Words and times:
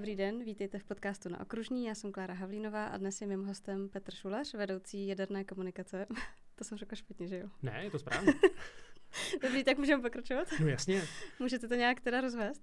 Dobrý 0.00 0.16
den, 0.16 0.44
vítejte 0.44 0.78
v 0.78 0.84
podcastu 0.84 1.28
na 1.28 1.40
Okružní. 1.40 1.84
Já 1.84 1.94
jsem 1.94 2.12
Klára 2.12 2.34
Havlínová 2.34 2.86
a 2.86 2.96
dnes 2.96 3.20
je 3.20 3.26
mým 3.26 3.44
hostem 3.44 3.88
Petr 3.88 4.14
Šulař, 4.14 4.54
vedoucí 4.54 5.06
jaderné 5.06 5.44
komunikace. 5.44 6.06
to 6.54 6.64
jsem 6.64 6.78
řekla 6.78 6.96
špatně, 6.96 7.28
že 7.28 7.38
jo? 7.38 7.48
Ne, 7.62 7.80
je 7.84 7.90
to 7.90 7.98
správně. 7.98 8.32
Dobrý, 9.42 9.64
tak 9.64 9.78
můžeme 9.78 10.02
pokračovat? 10.02 10.48
No 10.60 10.68
jasně. 10.68 11.02
Můžete 11.38 11.68
to 11.68 11.74
nějak 11.74 12.00
teda 12.00 12.20
rozvést? 12.20 12.62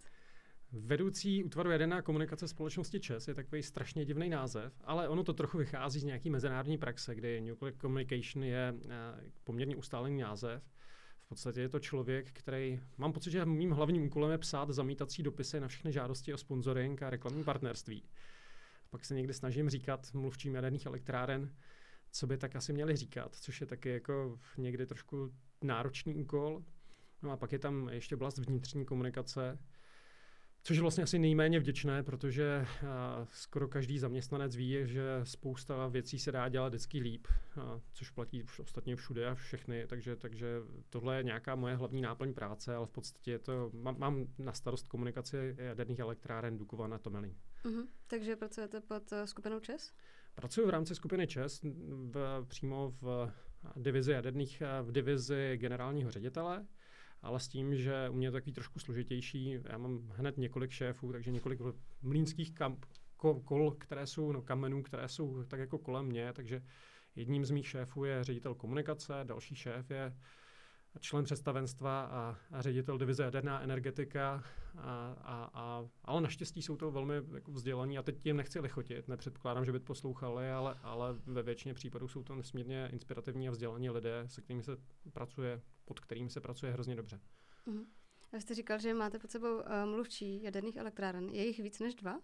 Vedoucí 0.72 1.44
útvaru 1.44 1.72
jaderná 1.72 2.02
komunikace 2.02 2.48
společnosti 2.48 3.00
ČES 3.00 3.28
je 3.28 3.34
takový 3.34 3.64
strašně 3.64 4.06
divný 4.06 4.30
název, 4.30 4.74
ale 4.84 5.10
ono 5.10 5.24
to 5.24 5.34
trochu 5.34 5.58
vychází 5.58 6.00
z 6.00 6.04
nějaký 6.04 6.30
mezinárodní 6.30 6.78
praxe, 6.78 7.16
kdy 7.16 7.42
Nuclear 7.42 7.74
Communication 7.82 8.44
je 8.44 8.74
eh, 8.86 8.90
poměrně 9.44 9.76
ustálený 9.76 10.22
název. 10.22 10.64
V 11.28 11.30
podstatě 11.30 11.62
je 11.62 11.70
to 11.70 11.80
člověk, 11.80 12.32
který, 12.32 12.80
mám 12.98 13.14
pocit, 13.14 13.32
že 13.32 13.46
mým 13.46 13.72
hlavním 13.72 14.06
úkolem 14.06 14.32
je 14.32 14.38
psát 14.38 14.70
zamítací 14.70 15.24
dopisy 15.24 15.60
na 15.60 15.68
všechny 15.68 15.92
žádosti 15.92 16.34
o 16.34 16.38
sponsoring 16.38 17.04
a 17.04 17.10
reklamní 17.10 17.44
partnerství. 17.44 18.04
Pak 18.90 19.06
se 19.06 19.16
někdy 19.16 19.34
snažím 19.34 19.70
říkat 19.70 20.14
mluvčím 20.14 20.56
jaderných 20.56 20.86
elektráren, 20.86 21.56
co 22.12 22.28
by 22.28 22.38
tak 22.38 22.56
asi 22.56 22.74
měli 22.74 22.96
říkat, 22.96 23.36
což 23.36 23.62
je 23.62 23.68
taky 23.68 23.90
jako 23.90 24.40
někdy 24.58 24.86
trošku 24.86 25.34
náročný 25.62 26.16
úkol. 26.16 26.64
No 27.22 27.32
a 27.32 27.38
pak 27.38 27.52
je 27.52 27.60
tam 27.60 27.90
ještě 27.90 28.16
oblast 28.16 28.38
vnitřní 28.38 28.86
komunikace, 28.86 29.60
Což 30.68 30.78
je 30.78 30.82
vlastně 30.82 31.04
asi 31.04 31.20
nejméně 31.20 31.60
vděčné, 31.60 32.04
protože 32.04 32.66
skoro 33.32 33.68
každý 33.68 34.00
zaměstnanec 34.00 34.56
ví, 34.56 34.78
že 34.84 35.20
spousta 35.24 35.88
věcí 35.88 36.20
se 36.20 36.32
dá 36.32 36.50
dělat 36.50 36.68
vždycky 36.70 37.00
líp, 37.00 37.28
což 37.94 38.10
platí 38.10 38.44
už 38.44 38.60
ostatně 38.60 38.96
všude 38.96 39.28
a 39.28 39.36
všechny, 39.36 39.88
takže, 39.88 40.16
takže 40.16 40.48
tohle 40.90 41.18
je 41.18 41.24
nějaká 41.24 41.56
moje 41.56 41.76
hlavní 41.76 42.02
náplň 42.02 42.34
práce, 42.34 42.76
ale 42.76 42.86
v 42.86 42.90
podstatě 42.90 43.32
je 43.32 43.40
to, 43.40 43.72
mám, 43.74 44.00
mám 44.00 44.28
na 44.38 44.54
starost 44.54 44.88
komunikaci 44.88 45.56
jaderných 45.58 46.00
elektráren 46.00 46.58
Dukovan 46.58 46.94
a 46.94 46.98
Tomelín. 46.98 47.38
Uh-huh. 47.66 47.88
Takže 48.08 48.36
pracujete 48.36 48.82
pod 48.82 49.12
uh, 49.12 49.24
skupinou 49.26 49.60
ČES? 49.60 49.94
Pracuji 50.36 50.68
v 50.68 50.70
rámci 50.70 50.96
skupiny 50.96 51.28
ČES 51.28 51.62
v, 51.90 52.46
přímo 52.48 52.94
v 53.02 53.32
divizi 53.76 54.12
jaderných, 54.12 54.64
v 54.82 54.92
divizi 54.92 55.58
generálního 55.58 56.12
ředitele, 56.12 56.66
ale 57.22 57.40
s 57.40 57.48
tím, 57.48 57.76
že 57.76 58.10
u 58.10 58.14
mě 58.14 58.28
je 58.28 58.32
to 58.32 58.38
takový 58.38 58.54
trošku 58.54 58.80
složitější. 58.80 59.60
Já 59.70 59.78
mám 59.78 60.10
hned 60.16 60.38
několik 60.38 60.72
šéfů, 60.72 61.12
takže 61.12 61.32
několik 61.32 61.60
mlínských 62.02 62.54
kam, 62.54 62.78
kol, 63.46 63.72
které 63.72 64.08
jsou, 64.08 64.32
no, 64.32 64.42
kamenů, 64.42 64.84
které 64.84 65.08
jsou 65.08 65.44
tak 65.44 65.60
jako 65.60 65.78
kolem 65.78 66.06
mě, 66.06 66.34
takže 66.34 66.62
jedním 67.16 67.46
z 67.46 67.52
mých 67.52 67.68
šéfů 67.68 68.06
je 68.06 68.24
ředitel 68.24 68.56
komunikace, 68.56 69.14
další 69.24 69.56
šéf 69.56 69.92
je 69.92 70.18
člen 71.00 71.24
představenstva 71.24 72.02
a, 72.04 72.38
a 72.52 72.62
ředitel 72.62 72.98
divize 72.98 73.24
jaderná 73.24 73.62
energetika, 73.62 74.44
a, 74.78 75.16
a, 75.22 75.50
a, 75.54 75.86
ale 76.06 76.22
naštěstí 76.22 76.62
jsou 76.62 76.78
to 76.78 76.92
velmi 76.92 77.14
jako 77.34 77.52
vzdělaní 77.52 77.98
a 77.98 78.04
teď 78.04 78.26
jim 78.26 78.38
nechci 78.38 78.60
lichotit, 78.60 79.08
nepředpokládám, 79.08 79.66
že 79.66 79.72
by 79.72 79.80
poslouchali, 79.80 80.52
ale, 80.52 80.80
ale 80.84 81.14
ve 81.26 81.44
většině 81.44 81.74
případů 81.74 82.08
jsou 82.08 82.24
to 82.24 82.36
nesmírně 82.36 82.90
inspirativní 82.92 83.48
a 83.48 83.52
vzdělaní 83.52 83.90
lidé, 83.90 84.24
se 84.28 84.42
kterými 84.42 84.64
se 84.64 84.78
pracuje, 85.14 85.62
pod 85.86 86.00
kterými 86.00 86.30
se 86.30 86.42
pracuje 86.42 86.72
hrozně 86.72 86.96
dobře. 86.96 87.20
Uh-huh. 87.68 87.86
A 88.34 88.40
jste 88.40 88.56
říkal, 88.56 88.80
že 88.80 88.94
máte 88.94 89.20
pod 89.20 89.32
sebou 89.32 89.56
uh, 89.56 89.64
mluvčí 89.86 90.44
jaderných 90.44 90.76
elektráren. 90.76 91.30
Je 91.30 91.46
jich 91.46 91.60
víc 91.60 91.80
než 91.80 91.96
dva? 91.96 92.20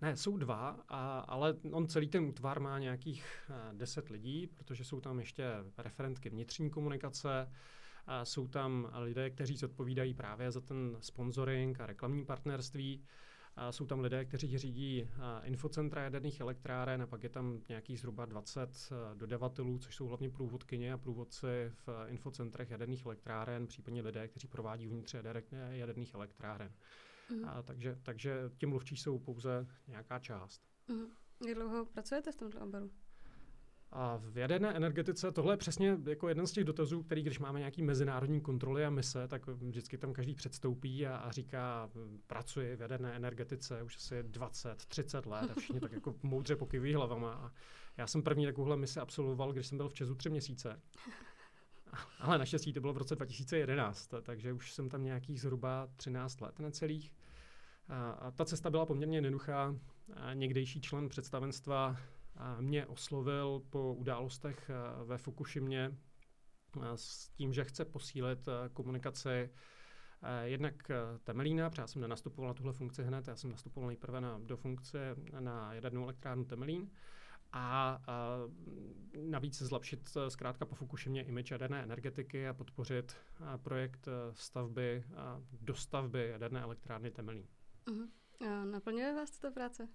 Ne, 0.00 0.16
jsou 0.16 0.36
dva, 0.36 0.84
a, 0.88 1.18
ale 1.18 1.56
on 1.72 1.88
celý 1.88 2.08
ten 2.08 2.24
útvar 2.24 2.60
má 2.60 2.78
nějakých 2.78 3.50
uh, 3.50 3.78
deset 3.78 4.08
lidí, 4.08 4.46
protože 4.46 4.84
jsou 4.84 5.00
tam 5.00 5.18
ještě 5.18 5.44
referentky 5.78 6.30
vnitřní 6.30 6.70
komunikace, 6.70 7.52
a 8.06 8.24
jsou 8.24 8.48
tam 8.48 8.88
lidé, 8.98 9.30
kteří 9.30 9.56
zodpovídají 9.56 10.14
právě 10.14 10.50
za 10.50 10.60
ten 10.60 10.96
sponsoring 11.00 11.80
a 11.80 11.86
reklamní 11.86 12.24
partnerství. 12.24 13.04
A 13.56 13.72
jsou 13.72 13.86
tam 13.86 14.00
lidé, 14.00 14.24
kteří 14.24 14.58
řídí 14.58 15.08
infocentra 15.42 16.02
jaderných 16.02 16.40
elektráren 16.40 17.02
a 17.02 17.06
pak 17.06 17.22
je 17.22 17.28
tam 17.28 17.60
nějakých 17.68 18.00
zhruba 18.00 18.24
20 18.24 18.90
dodavatelů, 19.14 19.78
což 19.78 19.96
jsou 19.96 20.06
hlavně 20.06 20.30
průvodkyně 20.30 20.92
a 20.92 20.98
průvodci 20.98 21.46
v 21.86 21.88
infocentrech 22.06 22.70
jaderných 22.70 23.06
elektráren, 23.06 23.66
případně 23.66 24.02
lidé, 24.02 24.28
kteří 24.28 24.48
provádí 24.48 24.88
uvnitř 24.88 25.14
jaderných 25.70 26.14
elektráren. 26.14 26.72
Mm. 27.30 27.44
A 27.44 27.62
takže, 27.62 27.98
takže 28.02 28.50
ti 28.58 28.66
mluvčí 28.66 28.96
jsou 28.96 29.18
pouze 29.18 29.66
nějaká 29.88 30.18
část. 30.18 30.62
Mm. 30.88 31.06
Jak 31.46 31.54
dlouho 31.54 31.84
pracujete 31.84 32.32
v 32.32 32.36
tomto 32.36 32.60
oboru? 32.60 32.90
A 33.94 34.16
v 34.16 34.36
jaderné 34.36 34.76
energetice 34.76 35.32
tohle 35.32 35.52
je 35.52 35.56
přesně 35.56 35.98
jako 36.06 36.28
jeden 36.28 36.46
z 36.46 36.52
těch 36.52 36.64
dotazů, 36.64 37.02
který 37.02 37.22
když 37.22 37.38
máme 37.38 37.58
nějaký 37.58 37.82
mezinárodní 37.82 38.40
kontroly 38.40 38.84
a 38.84 38.90
mise, 38.90 39.28
tak 39.28 39.46
vždycky 39.46 39.98
tam 39.98 40.12
každý 40.12 40.34
předstoupí 40.34 41.06
a, 41.06 41.16
a 41.16 41.30
říká, 41.30 41.90
pracuji 42.26 42.76
v 42.76 42.80
jaderné 42.80 43.12
energetice 43.16 43.82
už 43.82 43.96
asi 43.96 44.22
20, 44.22 44.84
30 44.84 45.26
let 45.26 45.50
a 45.50 45.60
všichni 45.60 45.80
tak 45.80 45.92
jako 45.92 46.14
moudře 46.22 46.56
pokyvují 46.56 46.94
hlavama. 46.94 47.32
A 47.32 47.52
já 47.96 48.06
jsem 48.06 48.22
první 48.22 48.46
takovouhle 48.46 48.76
misi 48.76 49.00
absolvoval, 49.00 49.52
když 49.52 49.66
jsem 49.66 49.78
byl 49.78 49.88
v 49.88 49.94
Česu 49.94 50.14
tři 50.14 50.30
měsíce. 50.30 50.80
Ale 52.18 52.38
naštěstí 52.38 52.72
to 52.72 52.80
bylo 52.80 52.92
v 52.92 52.96
roce 52.98 53.16
2011, 53.16 54.14
takže 54.22 54.52
už 54.52 54.72
jsem 54.72 54.88
tam 54.88 55.04
nějakých 55.04 55.40
zhruba 55.40 55.88
13 55.96 56.40
let 56.40 56.58
necelých. 56.58 57.12
A, 57.88 58.10
a 58.10 58.30
ta 58.30 58.44
cesta 58.44 58.70
byla 58.70 58.86
poměrně 58.86 59.16
jednoduchá. 59.16 59.76
A 60.16 60.34
někdejší 60.34 60.80
člen 60.80 61.08
představenstva 61.08 61.96
mě 62.60 62.86
oslovil 62.86 63.62
po 63.70 63.94
událostech 63.94 64.70
eh, 64.70 65.04
ve 65.04 65.18
Fukushimě 65.18 65.98
eh, 66.76 66.80
s 66.94 67.28
tím, 67.28 67.52
že 67.52 67.64
chce 67.64 67.84
posílit 67.84 68.48
eh, 68.48 68.68
komunikaci 68.68 69.50
jednak 70.42 70.90
Temelína, 71.24 71.70
protože 71.70 71.82
já 71.82 71.86
jsem 71.86 72.02
nenastupoval 72.02 72.48
na 72.48 72.54
tuhle 72.54 72.72
funkci 72.72 73.02
hned, 73.02 73.28
já 73.28 73.36
jsem 73.36 73.50
nastupoval 73.50 73.86
nejprve 73.86 74.20
na, 74.20 74.38
do 74.38 74.56
funkce 74.56 75.16
na 75.40 75.74
jadernou 75.74 76.02
elektrárnu 76.02 76.44
Temelín 76.44 76.90
a, 77.52 77.98
a 78.06 78.38
navíc 79.30 79.62
zlepšit 79.62 80.16
zkrátka 80.28 80.66
po 80.66 80.74
Fukushimě 80.74 81.22
image 81.24 81.54
jaderné 81.54 81.82
energetiky 81.82 82.48
a 82.48 82.54
podpořit 82.54 83.16
a 83.40 83.58
projekt 83.58 84.08
stavby 84.32 85.04
a 85.16 85.40
dostavby 85.60 86.28
jaderné 86.28 86.60
elektrárny 86.60 87.10
Temelín. 87.10 87.46
Uh-huh. 87.86 88.70
Naplňuje 88.70 89.14
vás 89.14 89.30
tato 89.30 89.54
práce? 89.54 89.88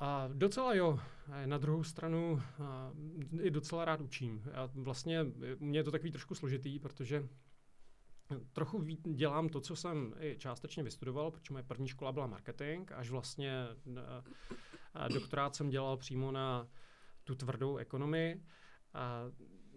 A 0.00 0.28
docela 0.32 0.74
jo. 0.74 0.98
Na 1.46 1.58
druhou 1.58 1.84
stranu 1.84 2.42
i 3.40 3.50
docela 3.50 3.84
rád 3.84 4.00
učím. 4.00 4.42
Já 4.52 4.70
vlastně, 4.74 5.26
mě 5.58 5.78
je 5.78 5.84
to 5.84 5.90
takový 5.90 6.10
trošku 6.10 6.34
složitý, 6.34 6.78
protože 6.78 7.28
trochu 8.52 8.82
dělám 9.04 9.48
to, 9.48 9.60
co 9.60 9.76
jsem 9.76 10.14
i 10.20 10.36
částečně 10.38 10.82
vystudoval, 10.82 11.30
protože 11.30 11.52
moje 11.52 11.62
první 11.62 11.88
škola 11.88 12.12
byla 12.12 12.26
marketing, 12.26 12.92
až 12.92 13.10
vlastně 13.10 13.66
a, 14.94 15.08
doktorát 15.08 15.54
jsem 15.54 15.70
dělal 15.70 15.96
přímo 15.96 16.32
na 16.32 16.68
tu 17.24 17.34
tvrdou 17.34 17.76
ekonomii. 17.76 18.44
A 18.94 19.22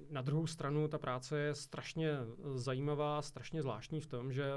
na 0.10 0.22
druhou 0.22 0.48
stranu 0.48 0.88
ta 0.88 0.98
práce 0.98 1.40
je 1.40 1.56
strašně 1.56 2.18
zajímavá, 2.56 3.22
strašně 3.22 3.62
zvláštní 3.62 4.02
v 4.02 4.08
tom, 4.08 4.34
že 4.34 4.52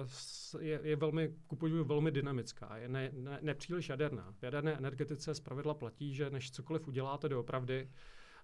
je, 0.60 0.80
je 0.82 0.96
velmi, 0.96 1.34
kupuju 1.46 1.84
velmi 1.84 2.10
dynamická, 2.10 2.76
je 2.76 2.88
ne, 2.88 3.10
ne, 3.12 3.38
nepříliš 3.42 3.88
jaderná. 3.88 4.34
V 4.38 4.42
jaderné 4.42 4.72
energetice 4.72 5.32
pravidla 5.42 5.74
platí, 5.74 6.14
že 6.14 6.30
než 6.30 6.50
cokoliv 6.50 6.88
uděláte 6.88 7.28
doopravdy, 7.28 7.90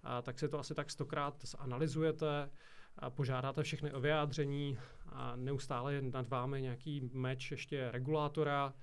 a 0.03 0.21
tak 0.21 0.39
si 0.39 0.49
to 0.49 0.59
asi 0.59 0.75
tak 0.75 0.91
stokrát 0.91 1.45
zanalizujete, 1.45 2.49
a 2.97 3.09
požádáte 3.09 3.63
všechny 3.63 3.93
o 3.93 3.99
vyjádření 3.99 4.77
a 5.05 5.35
neustále 5.35 5.93
je 5.93 6.01
nad 6.01 6.29
vámi 6.29 6.61
nějaký 6.61 7.09
meč 7.13 7.51
ještě 7.51 7.91
regulátora, 7.91 8.73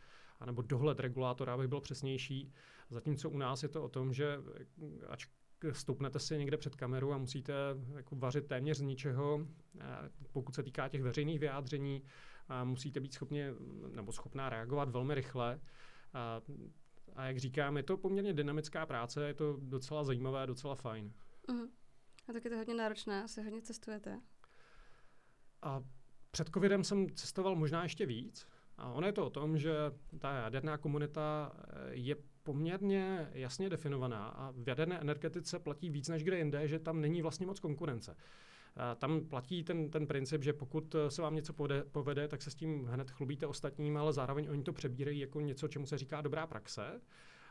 anebo 0.41 0.62
dohled 0.62 1.00
regulátora, 1.00 1.54
aby 1.54 1.69
byl 1.69 1.80
přesnější. 1.80 2.53
Zatímco 2.91 3.30
u 3.30 3.38
nás 3.38 3.62
je 3.62 3.69
to 3.69 3.84
o 3.84 3.88
tom, 3.88 4.12
že 4.12 4.38
ač 5.09 5.26
stoupnete 5.72 6.19
si 6.19 6.38
někde 6.38 6.56
před 6.56 6.76
kameru 6.76 7.12
a 7.12 7.19
musíte 7.19 7.53
jako 7.94 8.16
vařit 8.16 8.47
téměř 8.47 8.76
z 8.76 8.81
ničeho. 8.81 9.47
Pokud 10.32 10.54
se 10.54 10.62
týká 10.62 10.88
těch 10.88 11.03
veřejných 11.03 11.38
vyjádření, 11.38 12.03
musíte 12.65 13.01
být 13.01 13.12
schopni 13.12 13.45
nebo 13.95 14.12
schopná 14.12 14.51
reagovat 14.51 14.89
velmi 14.89 15.15
rychle. 15.15 15.60
A, 16.12 16.41
a 17.16 17.24
jak 17.24 17.39
říkám, 17.39 17.77
je 17.77 17.83
to 17.83 17.97
poměrně 17.97 18.33
dynamická 18.33 18.86
práce, 18.86 19.27
je 19.27 19.34
to 19.34 19.57
docela 19.60 20.04
zajímavé, 20.04 20.47
docela 20.47 20.74
fajn. 20.74 21.12
Uh-huh. 21.48 21.68
A 22.28 22.33
tak 22.33 22.45
je 22.45 22.51
to 22.51 22.57
hodně 22.57 22.74
náročné, 22.74 23.22
asi 23.22 23.42
hodně 23.42 23.62
cestujete. 23.62 24.21
A 25.62 25.83
před 26.30 26.48
covidem 26.54 26.84
jsem 26.84 27.10
cestoval 27.10 27.57
možná 27.57 27.83
ještě 27.83 28.07
víc. 28.07 28.47
A 28.77 28.92
ono 28.92 29.07
je 29.07 29.12
to 29.12 29.27
o 29.27 29.30
tom, 29.30 29.59
že 29.59 29.72
ta 30.18 30.33
jaderná 30.33 30.78
komunita 30.78 31.53
je 31.91 32.16
poměrně 32.42 33.31
jasně 33.33 33.69
definovaná 33.69 34.28
a 34.28 34.51
v 34.51 34.69
jaderné 34.69 35.01
energetice 35.01 35.59
platí 35.59 35.91
víc 35.91 36.09
než 36.09 36.25
kde 36.25 36.39
jinde, 36.39 36.69
že 36.69 36.78
tam 36.78 37.01
není 37.01 37.22
vlastně 37.22 37.47
moc 37.47 37.60
konkurence. 37.60 38.16
Tam 38.98 39.21
platí 39.21 39.65
ten, 39.65 39.91
ten 39.91 40.07
princip, 40.07 40.45
že 40.45 40.53
pokud 40.53 40.97
se 41.09 41.22
vám 41.22 41.34
něco 41.34 41.53
povede, 41.53 41.84
povede, 41.84 42.28
tak 42.28 42.42
se 42.42 42.51
s 42.51 42.54
tím 42.54 42.84
hned 42.84 43.10
chlubíte 43.10 43.47
ostatním, 43.47 43.97
ale 43.97 44.13
zároveň 44.13 44.48
oni 44.51 44.63
to 44.63 44.72
přebírají 44.72 45.21
jako 45.21 45.41
něco, 45.41 45.69
čemu 45.69 45.87
se 45.87 45.98
říká 45.98 46.21
dobrá 46.21 46.47
praxe. 46.47 47.01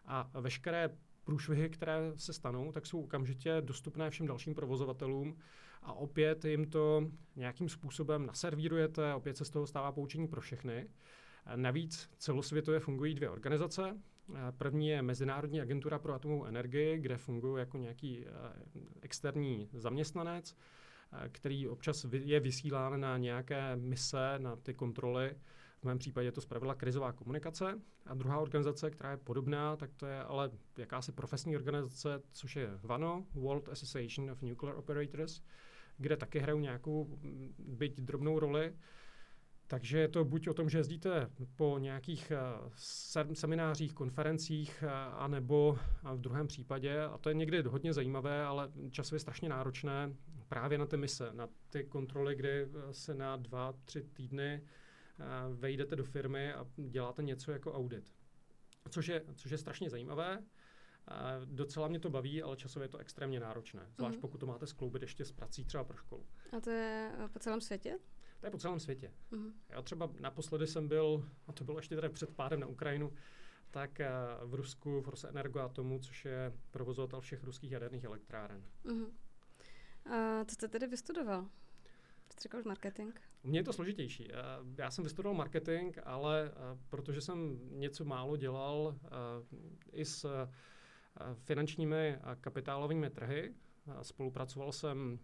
A 0.05 0.31
veškeré 0.41 0.89
průšvihy, 1.23 1.69
které 1.69 2.11
se 2.15 2.33
stanou, 2.33 2.71
tak 2.71 2.85
jsou 2.85 3.01
okamžitě 3.01 3.61
dostupné 3.61 4.09
všem 4.09 4.27
dalším 4.27 4.55
provozovatelům 4.55 5.37
a 5.81 5.93
opět 5.93 6.45
jim 6.45 6.69
to 6.69 7.11
nějakým 7.35 7.69
způsobem 7.69 8.25
naservírujete, 8.25 9.13
opět 9.13 9.37
se 9.37 9.45
z 9.45 9.49
toho 9.49 9.67
stává 9.67 9.91
poučení 9.91 10.27
pro 10.27 10.41
všechny. 10.41 10.89
Navíc 11.55 12.09
celosvětově 12.17 12.79
fungují 12.79 13.13
dvě 13.13 13.29
organizace. 13.29 13.97
První 14.57 14.87
je 14.87 15.01
Mezinárodní 15.01 15.61
agentura 15.61 15.99
pro 15.99 16.13
atomovou 16.13 16.45
energii, 16.45 16.97
kde 16.99 17.17
funguji 17.17 17.57
jako 17.57 17.77
nějaký 17.77 18.25
externí 19.01 19.69
zaměstnanec, 19.73 20.55
který 21.31 21.67
občas 21.67 22.05
je 22.11 22.39
vysílán 22.39 23.01
na 23.01 23.17
nějaké 23.17 23.75
mise, 23.75 24.35
na 24.37 24.55
ty 24.55 24.73
kontroly 24.73 25.35
v 25.79 25.83
mém 25.83 25.97
případě 25.97 26.27
je 26.27 26.31
to 26.31 26.41
zpravidla 26.41 26.75
krizová 26.75 27.13
komunikace. 27.13 27.81
A 28.05 28.13
druhá 28.13 28.39
organizace, 28.39 28.91
která 28.91 29.11
je 29.11 29.17
podobná, 29.17 29.75
tak 29.75 29.93
to 29.93 30.05
je 30.05 30.23
ale 30.23 30.51
jakási 30.77 31.11
profesní 31.11 31.55
organizace, 31.55 32.21
což 32.31 32.55
je 32.55 32.69
VANO, 32.81 33.25
World 33.33 33.69
Association 33.69 34.31
of 34.31 34.41
Nuclear 34.41 34.75
Operators, 34.75 35.41
kde 35.97 36.17
taky 36.17 36.39
hrajou 36.39 36.59
nějakou, 36.59 37.19
byť 37.59 38.01
drobnou 38.01 38.39
roli. 38.39 38.73
Takže 39.71 39.99
je 39.99 40.07
to 40.07 40.25
buď 40.25 40.47
o 40.47 40.53
tom, 40.53 40.69
že 40.69 40.77
jezdíte 40.77 41.29
po 41.55 41.77
nějakých 41.79 42.31
uh, 42.31 43.33
seminářích, 43.33 43.93
konferencích, 43.93 44.83
uh, 44.83 44.89
anebo 45.21 45.79
v 46.13 46.19
druhém 46.21 46.47
případě, 46.47 47.03
a 47.03 47.17
to 47.17 47.29
je 47.29 47.35
někdy 47.35 47.61
hodně 47.61 47.93
zajímavé, 47.93 48.45
ale 48.45 48.71
časově 48.91 49.19
strašně 49.19 49.49
náročné, 49.49 50.13
právě 50.47 50.77
na 50.77 50.85
ty 50.85 50.97
mise, 50.97 51.29
na 51.33 51.47
ty 51.69 51.83
kontroly, 51.83 52.35
kdy 52.35 52.67
se 52.91 53.13
na 53.13 53.37
dva, 53.37 53.73
tři 53.85 54.03
týdny 54.03 54.61
vejdete 55.53 55.95
do 55.95 56.03
firmy 56.03 56.53
a 56.53 56.65
děláte 56.77 57.23
něco 57.23 57.51
jako 57.51 57.73
audit. 57.73 58.13
Což 58.89 59.07
je, 59.07 59.23
což 59.35 59.51
je 59.51 59.57
strašně 59.57 59.89
zajímavé. 59.89 60.43
Docela 61.45 61.87
mě 61.87 61.99
to 61.99 62.09
baví, 62.09 62.41
ale 62.41 62.55
časově 62.55 62.85
je 62.85 62.89
to 62.89 62.97
extrémně 62.97 63.39
náročné. 63.39 63.81
Zvlášť 63.95 64.15
mm. 64.15 64.21
pokud 64.21 64.37
to 64.37 64.45
máte 64.45 64.67
skloubit 64.67 65.01
ještě 65.01 65.25
s 65.25 65.31
prací 65.31 65.65
třeba 65.65 65.83
pro 65.83 65.97
školu. 65.97 66.25
A 66.57 66.59
to 66.59 66.69
je 66.69 67.11
eh, 67.19 67.27
po 67.27 67.39
celém 67.39 67.61
světě? 67.61 67.97
To 68.39 68.45
je 68.45 68.51
po 68.51 68.57
celém 68.57 68.79
světě. 68.79 69.11
Mm. 69.31 69.53
Já 69.69 69.81
třeba 69.81 70.09
naposledy 70.19 70.67
jsem 70.67 70.87
byl, 70.87 71.29
a 71.47 71.53
to 71.53 71.63
bylo 71.63 71.77
ještě 71.77 71.95
tady 71.95 72.09
před 72.09 72.35
pádem 72.35 72.59
na 72.59 72.67
Ukrajinu, 72.67 73.13
tak 73.71 73.99
eh, 73.99 74.09
v 74.43 74.53
Rusku 74.53 75.01
v 75.01 75.09
Rosenergoatomu, 75.09 75.99
což 75.99 76.25
je 76.25 76.53
provozovatel 76.71 77.21
všech 77.21 77.43
ruských 77.43 77.71
jaderných 77.71 78.03
elektráren. 78.03 78.63
Mm. 78.83 79.05
A 80.13 80.45
co 80.45 80.53
jste 80.53 80.67
tedy 80.67 80.87
vystudoval? 80.87 81.49
Jste 82.31 82.41
říkal 82.41 82.61
marketing? 82.65 83.19
U 83.43 83.47
mě 83.47 83.59
je 83.59 83.63
to 83.63 83.73
složitější. 83.73 84.31
Eh, 84.31 84.35
já 84.77 84.91
jsem 84.91 85.03
vystudoval 85.03 85.37
marketing, 85.37 85.97
ale 86.03 86.51
eh, 86.51 86.77
protože 86.89 87.21
jsem 87.21 87.59
něco 87.79 88.05
málo 88.05 88.37
dělal 88.37 88.95
i 89.91 90.05
s 90.05 90.47
finančními 91.33 92.17
a 92.17 92.35
kapitálovými 92.35 93.09
trhy, 93.09 93.53
spolupracoval 94.01 94.71
jsem 94.71 95.19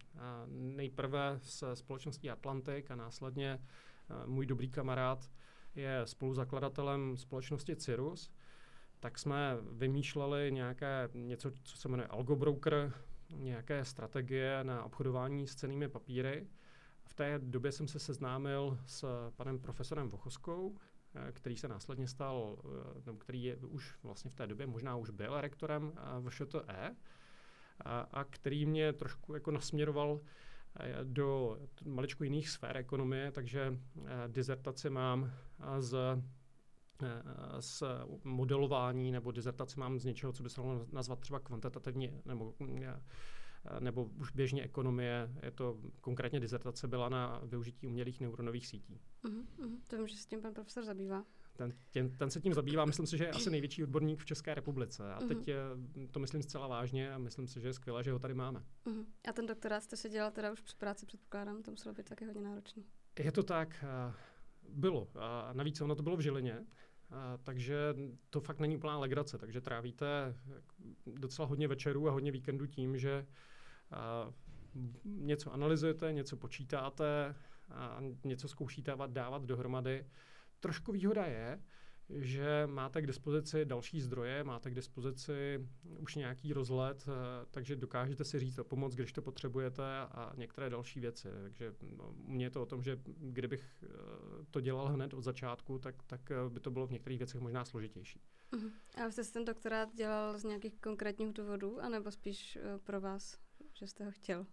nejprve 0.47 1.39
s 1.41 1.73
společností 1.73 2.29
Atlantic 2.29 2.89
a 2.89 2.95
následně 2.95 3.59
můj 4.25 4.45
dobrý 4.45 4.69
kamarád 4.69 5.29
je 5.75 6.01
spoluzakladatelem 6.05 7.17
společnosti 7.17 7.75
Cirrus, 7.75 8.31
tak 8.99 9.19
jsme 9.19 9.57
vymýšleli 9.71 10.51
nějaké 10.51 11.09
něco, 11.13 11.51
co 11.63 11.77
se 11.77 11.89
jmenuje 11.89 12.07
Algobroker, 12.07 12.93
nějaké 13.29 13.85
strategie 13.85 14.63
na 14.63 14.83
obchodování 14.83 15.47
s 15.47 15.55
cenými 15.55 15.89
papíry. 15.89 16.47
V 17.03 17.13
té 17.13 17.39
době 17.39 17.71
jsem 17.71 17.87
se 17.87 17.99
seznámil 17.99 18.79
s 18.85 19.29
panem 19.35 19.59
profesorem 19.59 20.09
Vochoskou, 20.09 20.77
eh, 21.15 21.31
který 21.31 21.57
se 21.57 21.67
následně 21.67 22.07
stal, 22.07 22.57
eh, 22.59 23.01
nebo 23.05 23.17
který 23.17 23.43
je 23.43 23.55
už 23.55 23.95
vlastně 24.03 24.31
v 24.31 24.35
té 24.35 24.47
době 24.47 24.67
možná 24.67 24.95
už 24.95 25.09
byl 25.09 25.41
rektorem 25.41 25.93
v 26.19 26.29
ŠTE, 26.29 26.95
a, 27.81 27.99
a 27.99 28.23
který 28.23 28.65
mě 28.65 28.93
trošku 28.93 29.33
jako 29.33 29.51
nasměroval 29.51 30.19
eh, 30.79 30.95
do 31.03 31.59
maličku 31.85 32.23
jiných 32.23 32.49
sfér 32.49 32.77
ekonomie, 32.77 33.31
takže 33.31 33.79
dizertaci 34.27 34.89
mám 34.89 35.31
z 35.79 35.95
z 37.59 37.83
modelování 38.23 39.11
nebo 39.11 39.31
dizertaci 39.31 39.79
mám 39.79 39.99
z 39.99 40.05
něčeho, 40.05 40.33
co 40.33 40.43
by 40.43 40.49
se 40.49 40.61
dalo 40.61 40.85
nazvat 40.91 41.19
třeba 41.19 41.39
kvantitativně 41.39 42.21
nebo 42.25 42.53
nebo 43.79 44.03
už 44.03 44.31
běžně 44.31 44.63
ekonomie, 44.63 45.29
je 45.43 45.51
to 45.51 45.77
konkrétně 46.01 46.39
dizertace 46.39 46.87
byla 46.87 47.09
na 47.09 47.41
využití 47.43 47.87
umělých 47.87 48.19
neuronových 48.21 48.67
sítí. 48.67 48.99
Uh-huh, 49.23 49.79
To 49.87 49.97
vím, 49.97 50.07
že 50.07 50.15
se 50.15 50.27
tím 50.27 50.41
pan 50.41 50.53
profesor 50.53 50.83
zabývá. 50.83 51.25
Ten, 51.57 51.73
ten, 51.91 52.09
ten 52.17 52.29
se 52.29 52.41
tím 52.41 52.53
zabývá, 52.53 52.85
myslím 52.85 53.07
si, 53.07 53.17
že 53.17 53.23
je 53.23 53.31
asi 53.31 53.49
největší 53.49 53.83
odborník 53.83 54.19
v 54.19 54.25
České 54.25 54.53
republice. 54.53 55.13
A 55.13 55.19
teď 55.19 55.47
je, 55.47 55.57
to 56.11 56.19
myslím 56.19 56.43
zcela 56.43 56.67
vážně 56.67 57.13
a 57.13 57.17
myslím 57.17 57.47
si, 57.47 57.61
že 57.61 57.67
je 57.67 57.73
skvělé, 57.73 58.03
že 58.03 58.11
ho 58.11 58.19
tady 58.19 58.33
máme. 58.33 58.63
Uh-huh. 58.85 59.05
A 59.29 59.33
ten 59.33 59.45
doktorát 59.45 59.83
jste 59.83 59.97
se 59.97 60.09
dělal 60.09 60.31
teda 60.31 60.51
už 60.51 60.61
při 60.61 60.75
práci, 60.75 61.05
předpokládám, 61.05 61.63
to 61.63 61.71
muselo 61.71 61.95
být 61.95 62.09
taky 62.09 62.25
hodně 62.25 62.41
náročný. 62.41 62.85
Je 63.19 63.31
to 63.31 63.43
tak, 63.43 63.85
bylo. 64.69 65.07
A 65.15 65.53
navíc 65.53 65.81
ono 65.81 65.95
to 65.95 66.03
bylo 66.03 66.17
v 66.17 66.21
Žilině, 66.21 66.65
a, 67.11 67.37
takže 67.37 67.95
to 68.29 68.41
fakt 68.41 68.59
není 68.59 68.77
úplná 68.77 68.99
legrace, 68.99 69.37
takže 69.37 69.61
trávíte 69.61 70.35
docela 71.05 71.47
hodně 71.47 71.67
večerů 71.67 72.09
a 72.09 72.11
hodně 72.11 72.31
víkendů 72.31 72.65
tím, 72.67 72.97
že 72.97 73.25
něco 75.05 75.53
analyzujete, 75.53 76.13
něco 76.13 76.37
počítáte 76.37 77.35
a 77.69 77.99
něco 78.23 78.47
zkoušíte 78.47 78.93
dávat 79.07 79.45
dohromady. 79.45 80.05
Trošku 80.59 80.91
výhoda 80.91 81.25
je, 81.25 81.61
že 82.09 82.67
máte 82.67 83.01
k 83.01 83.07
dispozici 83.07 83.65
další 83.65 84.01
zdroje, 84.01 84.43
máte 84.43 84.71
k 84.71 84.75
dispozici 84.75 85.67
už 85.99 86.15
nějaký 86.15 86.53
rozhled, 86.53 87.05
eh, 87.07 87.45
takže 87.51 87.75
dokážete 87.75 88.23
si 88.23 88.39
říct 88.39 88.59
o 88.59 88.63
pomoc, 88.63 88.95
když 88.95 89.13
to 89.13 89.21
potřebujete 89.21 89.83
a 89.99 90.33
některé 90.35 90.69
další 90.69 90.99
věci. 90.99 91.27
Takže 91.41 91.73
no, 91.97 92.13
u 92.27 92.31
mě 92.31 92.45
je 92.45 92.49
to 92.49 92.61
o 92.61 92.65
tom, 92.65 92.83
že 92.83 92.99
kdybych 93.05 93.83
eh, 93.83 93.87
to 94.51 94.61
dělal 94.61 94.87
hned 94.87 95.13
od 95.13 95.21
začátku, 95.21 95.79
tak, 95.79 95.95
tak 96.03 96.31
eh, 96.31 96.49
by 96.49 96.59
to 96.59 96.71
bylo 96.71 96.87
v 96.87 96.91
některých 96.91 97.19
věcech 97.19 97.41
možná 97.41 97.65
složitější. 97.65 98.21
Uh-huh. 98.51 98.71
A 99.05 99.11
jste 99.11 99.23
si 99.23 99.33
ten 99.33 99.45
doktorát 99.45 99.95
dělal 99.95 100.37
z 100.37 100.43
nějakých 100.43 100.79
konkrétních 100.81 101.33
důvodů, 101.33 101.81
anebo 101.81 102.11
spíš 102.11 102.57
pro 102.83 103.01
vás? 103.01 103.45
že 103.73 103.87
jste 103.87 104.05
ho 104.05 104.11
chtěl? 104.11 104.45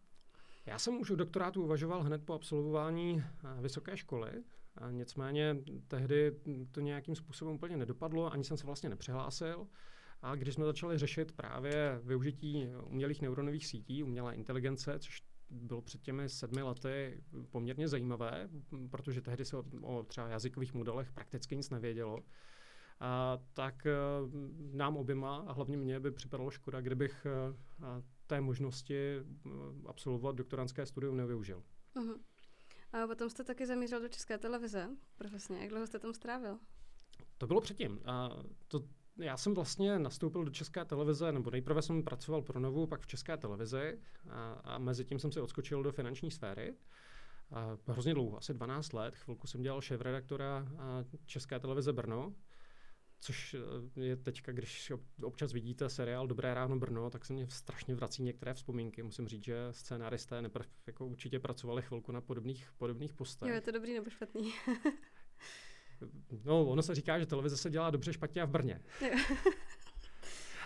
Já 0.66 0.78
jsem 0.78 1.00
už 1.00 1.10
u 1.10 1.16
doktorátu 1.16 1.62
uvažoval 1.62 2.02
hned 2.02 2.24
po 2.24 2.32
absolvování 2.32 3.24
vysoké 3.60 3.96
školy, 3.96 4.44
a 4.76 4.90
nicméně 4.90 5.56
tehdy 5.88 6.32
to 6.70 6.80
nějakým 6.80 7.14
způsobem 7.14 7.54
úplně 7.54 7.76
nedopadlo, 7.76 8.32
ani 8.32 8.44
jsem 8.44 8.56
se 8.56 8.66
vlastně 8.66 8.88
nepřihlásil. 8.88 9.66
A 10.22 10.34
když 10.34 10.54
jsme 10.54 10.64
začali 10.64 10.98
řešit 10.98 11.32
právě 11.32 12.00
využití 12.02 12.68
umělých 12.86 13.22
neuronových 13.22 13.66
sítí, 13.66 14.02
umělé 14.02 14.34
inteligence, 14.34 14.98
což 14.98 15.22
bylo 15.50 15.82
před 15.82 16.02
těmi 16.02 16.28
sedmi 16.28 16.62
lety 16.62 17.22
poměrně 17.50 17.88
zajímavé, 17.88 18.48
protože 18.90 19.20
tehdy 19.20 19.44
se 19.44 19.56
o, 19.56 19.64
o 19.82 20.02
třeba 20.02 20.28
jazykových 20.28 20.74
modelech 20.74 21.12
prakticky 21.12 21.56
nic 21.56 21.70
nevědělo, 21.70 22.18
a, 23.00 23.38
tak 23.52 23.86
eh, 23.86 23.92
nám 24.72 24.96
oběma, 24.96 25.36
a 25.36 25.52
hlavně 25.52 25.76
mně 25.76 26.00
by 26.00 26.10
připadalo 26.10 26.50
škoda, 26.50 26.80
kdybych 26.80 27.26
eh, 27.26 28.02
té 28.26 28.40
možnosti 28.40 29.16
eh, 29.16 29.50
absolvovat 29.86 30.36
doktorantské 30.36 30.86
studium 30.86 31.16
nevyužil. 31.16 31.62
Uh-huh. 31.96 32.18
A 32.92 33.06
potom 33.06 33.30
jste 33.30 33.44
taky 33.44 33.66
zamířil 33.66 34.00
do 34.00 34.08
České 34.08 34.38
televize 34.38 34.88
profesně. 35.16 35.58
Jak 35.58 35.68
dlouho 35.68 35.86
jste 35.86 35.98
tam 35.98 36.14
strávil? 36.14 36.58
To 37.38 37.46
bylo 37.46 37.60
předtím. 37.60 38.00
A 38.04 38.30
to, 38.68 38.84
já 39.18 39.36
jsem 39.36 39.54
vlastně 39.54 39.98
nastoupil 39.98 40.44
do 40.44 40.50
České 40.50 40.84
televize, 40.84 41.32
nebo 41.32 41.50
nejprve 41.50 41.82
jsem 41.82 42.02
pracoval 42.02 42.42
pro 42.42 42.60
Novu, 42.60 42.86
pak 42.86 43.00
v 43.00 43.06
České 43.06 43.36
televizi 43.36 44.00
a, 44.30 44.52
a 44.52 44.78
mezi 44.78 45.04
tím 45.04 45.18
jsem 45.18 45.32
se 45.32 45.40
odskočil 45.40 45.82
do 45.82 45.92
finanční 45.92 46.30
sféry. 46.30 46.74
A 47.50 47.76
hrozně 47.86 48.14
dlouho, 48.14 48.38
asi 48.38 48.54
12 48.54 48.92
let. 48.92 49.16
Chvilku 49.16 49.46
jsem 49.46 49.62
dělal 49.62 49.80
šéf-redaktora 49.80 50.66
České 51.26 51.60
televize 51.60 51.92
Brno 51.92 52.34
což 53.22 53.54
eh, 53.54 54.00
je 54.00 54.16
teďka, 54.16 54.52
když 54.52 54.92
občas 55.22 55.52
vidíte 55.52 55.88
seriál 55.88 56.26
Dobré 56.26 56.54
ráno 56.54 56.78
Brno, 56.78 57.10
tak 57.10 57.24
se 57.24 57.32
mě 57.32 57.46
strašně 57.48 57.94
vrací 57.94 58.22
některé 58.22 58.54
vzpomínky. 58.54 59.02
Musím 59.02 59.28
říct, 59.28 59.44
že 59.44 59.56
scénaristé 59.70 60.42
neprv, 60.42 60.66
jako 60.86 61.06
určitě 61.06 61.38
pracovali 61.38 61.82
chvilku 61.82 62.12
na 62.12 62.20
podobných, 62.20 62.72
podobných 62.78 63.12
postech. 63.12 63.48
Jo, 63.48 63.54
je 63.54 63.60
to 63.60 63.70
dobrý 63.72 63.94
nebo 63.94 64.10
špatný? 64.10 64.52
no, 66.44 66.66
ono 66.66 66.82
se 66.82 66.94
říká, 66.94 67.18
že 67.18 67.26
televize 67.26 67.56
se 67.56 67.70
dělá 67.70 67.90
dobře, 67.90 68.12
špatně 68.12 68.42
a 68.42 68.44
v 68.44 68.50
Brně. 68.50 68.80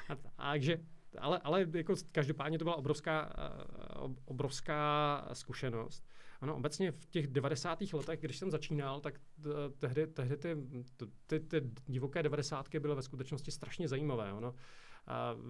a, 0.09 0.17
a, 0.39 0.53
takže 0.53 0.81
ale, 1.19 1.39
ale 1.39 1.67
jako 1.73 1.95
každopádně 2.13 2.59
to 2.59 2.65
byla 2.65 2.77
obrovská, 2.77 3.33
eh, 3.39 4.15
obrovská 4.25 5.29
zkušenost. 5.33 6.05
Ano, 6.41 6.57
obecně 6.57 6.93
v 6.93 7.07
těch 7.07 7.27
90. 7.27 7.93
letech, 7.93 8.21
když 8.21 8.39
jsem 8.39 8.51
začínal, 8.51 9.01
tak 9.01 9.21
tehdy, 9.79 10.07
tehdy 10.07 10.37
ty, 10.37 10.57
ty, 11.27 11.41
ty 11.41 11.71
divoké 11.87 12.23
90. 12.23 12.81
byly 12.81 12.95
ve 12.95 13.03
skutečnosti 13.03 13.51
strašně 13.51 13.89
zajímavé. 13.89 14.33
Ono. 14.33 14.55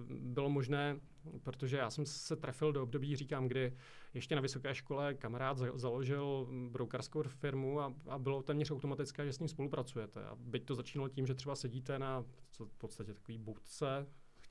Bylo 0.09 0.49
možné, 0.49 0.99
protože 1.43 1.77
já 1.77 1.89
jsem 1.89 2.05
se 2.05 2.35
trefil 2.35 2.73
do 2.73 2.83
období, 2.83 3.15
říkám, 3.15 3.47
kdy 3.47 3.73
ještě 4.13 4.35
na 4.35 4.41
vysoké 4.41 4.75
škole 4.75 5.13
kamarád 5.13 5.57
založil 5.57 6.47
brokerskou 6.69 7.23
firmu 7.23 7.81
a, 7.81 7.93
a 8.07 8.19
bylo 8.19 8.43
téměř 8.43 8.71
automatické, 8.71 9.25
že 9.25 9.33
s 9.33 9.39
ním 9.39 9.47
spolupracujete. 9.47 10.25
A 10.25 10.35
byť 10.35 10.65
to 10.65 10.75
začínalo 10.75 11.09
tím, 11.09 11.27
že 11.27 11.33
třeba 11.33 11.55
sedíte 11.55 11.99
na 11.99 12.23
v 12.65 12.77
podstatě 12.77 13.13
takový 13.13 13.37
boudce, 13.37 14.07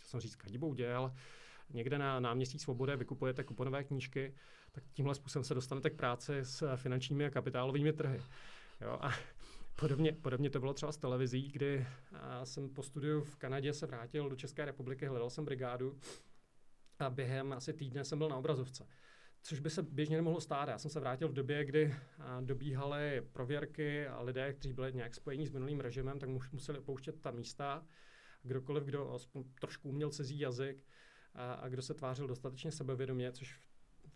chtěl 0.06 0.20
jsem 0.20 0.20
říct 0.20 0.36
kadiboudě, 0.36 0.92
ale 0.92 1.12
někde 1.70 1.98
na 1.98 2.20
náměstí 2.20 2.58
Svobody 2.58 2.96
vykupujete 2.96 3.44
kuponové 3.44 3.84
knížky, 3.84 4.34
tak 4.72 4.84
tímhle 4.92 5.14
způsobem 5.14 5.44
se 5.44 5.54
dostanete 5.54 5.90
k 5.90 5.96
práci 5.96 6.38
s 6.42 6.76
finančními 6.76 7.26
a 7.26 7.30
kapitálovými 7.30 7.92
trhy. 7.92 8.22
Jo, 8.80 8.98
a 9.00 9.10
Podobně, 9.80 10.12
podobně 10.12 10.50
to 10.50 10.60
bylo 10.60 10.75
třeba 10.75 10.92
s 10.92 10.96
televizí, 10.96 11.48
kdy 11.48 11.86
jsem 12.44 12.68
po 12.68 12.82
studiu 12.82 13.20
v 13.20 13.36
Kanadě 13.36 13.72
se 13.72 13.86
vrátil 13.86 14.28
do 14.28 14.36
České 14.36 14.64
republiky, 14.64 15.06
hledal 15.06 15.30
jsem 15.30 15.44
brigádu 15.44 15.98
a 16.98 17.10
během 17.10 17.52
asi 17.52 17.72
týdne 17.72 18.04
jsem 18.04 18.18
byl 18.18 18.28
na 18.28 18.36
obrazovce. 18.36 18.86
Což 19.42 19.60
by 19.60 19.70
se 19.70 19.82
běžně 19.82 20.16
nemohlo 20.16 20.40
stát. 20.40 20.68
Já 20.68 20.78
jsem 20.78 20.90
se 20.90 21.00
vrátil 21.00 21.28
v 21.28 21.32
době, 21.32 21.64
kdy 21.64 21.94
dobíhaly 22.40 23.22
prověrky 23.32 24.06
a 24.06 24.22
lidé, 24.22 24.52
kteří 24.52 24.72
byli 24.75 24.92
nějak 24.92 25.14
spojení 25.14 25.46
s 25.46 25.50
minulým 25.50 25.80
režimem, 25.80 26.18
tak 26.18 26.28
museli 26.52 26.78
opouštět 26.78 27.20
ta 27.20 27.30
místa. 27.30 27.84
Kdokoliv, 28.46 28.84
kdo 28.84 29.12
aspoň 29.12 29.44
trošku 29.60 29.88
uměl 29.88 30.10
cizí 30.10 30.38
jazyk 30.38 30.84
a, 31.34 31.52
a 31.52 31.68
kdo 31.68 31.82
se 31.82 31.94
tvářil 31.94 32.26
dostatečně 32.26 32.72
sebevědomě, 32.72 33.32
což 33.32 33.60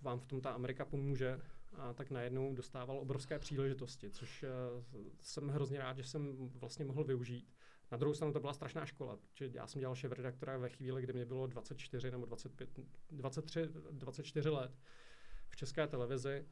vám 0.03 0.21
v 0.21 0.27
tom 0.27 0.41
ta 0.41 0.51
Amerika 0.51 0.85
pomůže, 0.85 1.41
a 1.73 1.93
tak 1.93 2.11
najednou 2.11 2.55
dostával 2.55 2.99
obrovské 2.99 3.39
příležitosti, 3.39 4.11
což 4.11 4.43
uh, 4.43 4.49
jsem 5.21 5.49
hrozně 5.49 5.79
rád, 5.79 5.97
že 5.97 6.05
jsem 6.05 6.49
vlastně 6.55 6.85
mohl 6.85 7.05
využít. 7.05 7.55
Na 7.91 7.99
druhou 7.99 8.15
stranu 8.15 8.33
to 8.33 8.41
byla 8.41 8.53
strašná 8.53 8.87
škola, 8.87 9.17
protože 9.17 9.51
já 9.55 9.67
jsem 9.67 9.81
dělal 9.81 9.95
šéf 9.95 10.13
redaktora 10.13 10.59
ve 10.59 10.69
chvíli, 10.69 11.03
kdy 11.03 11.13
mě 11.13 11.25
bylo 11.25 11.47
24 11.47 12.11
nebo 12.11 12.27
25, 12.27 12.71
23, 13.11 13.69
24 13.91 14.49
let 14.49 14.79
v 15.49 15.57
české 15.57 15.87
televizi 15.87 16.47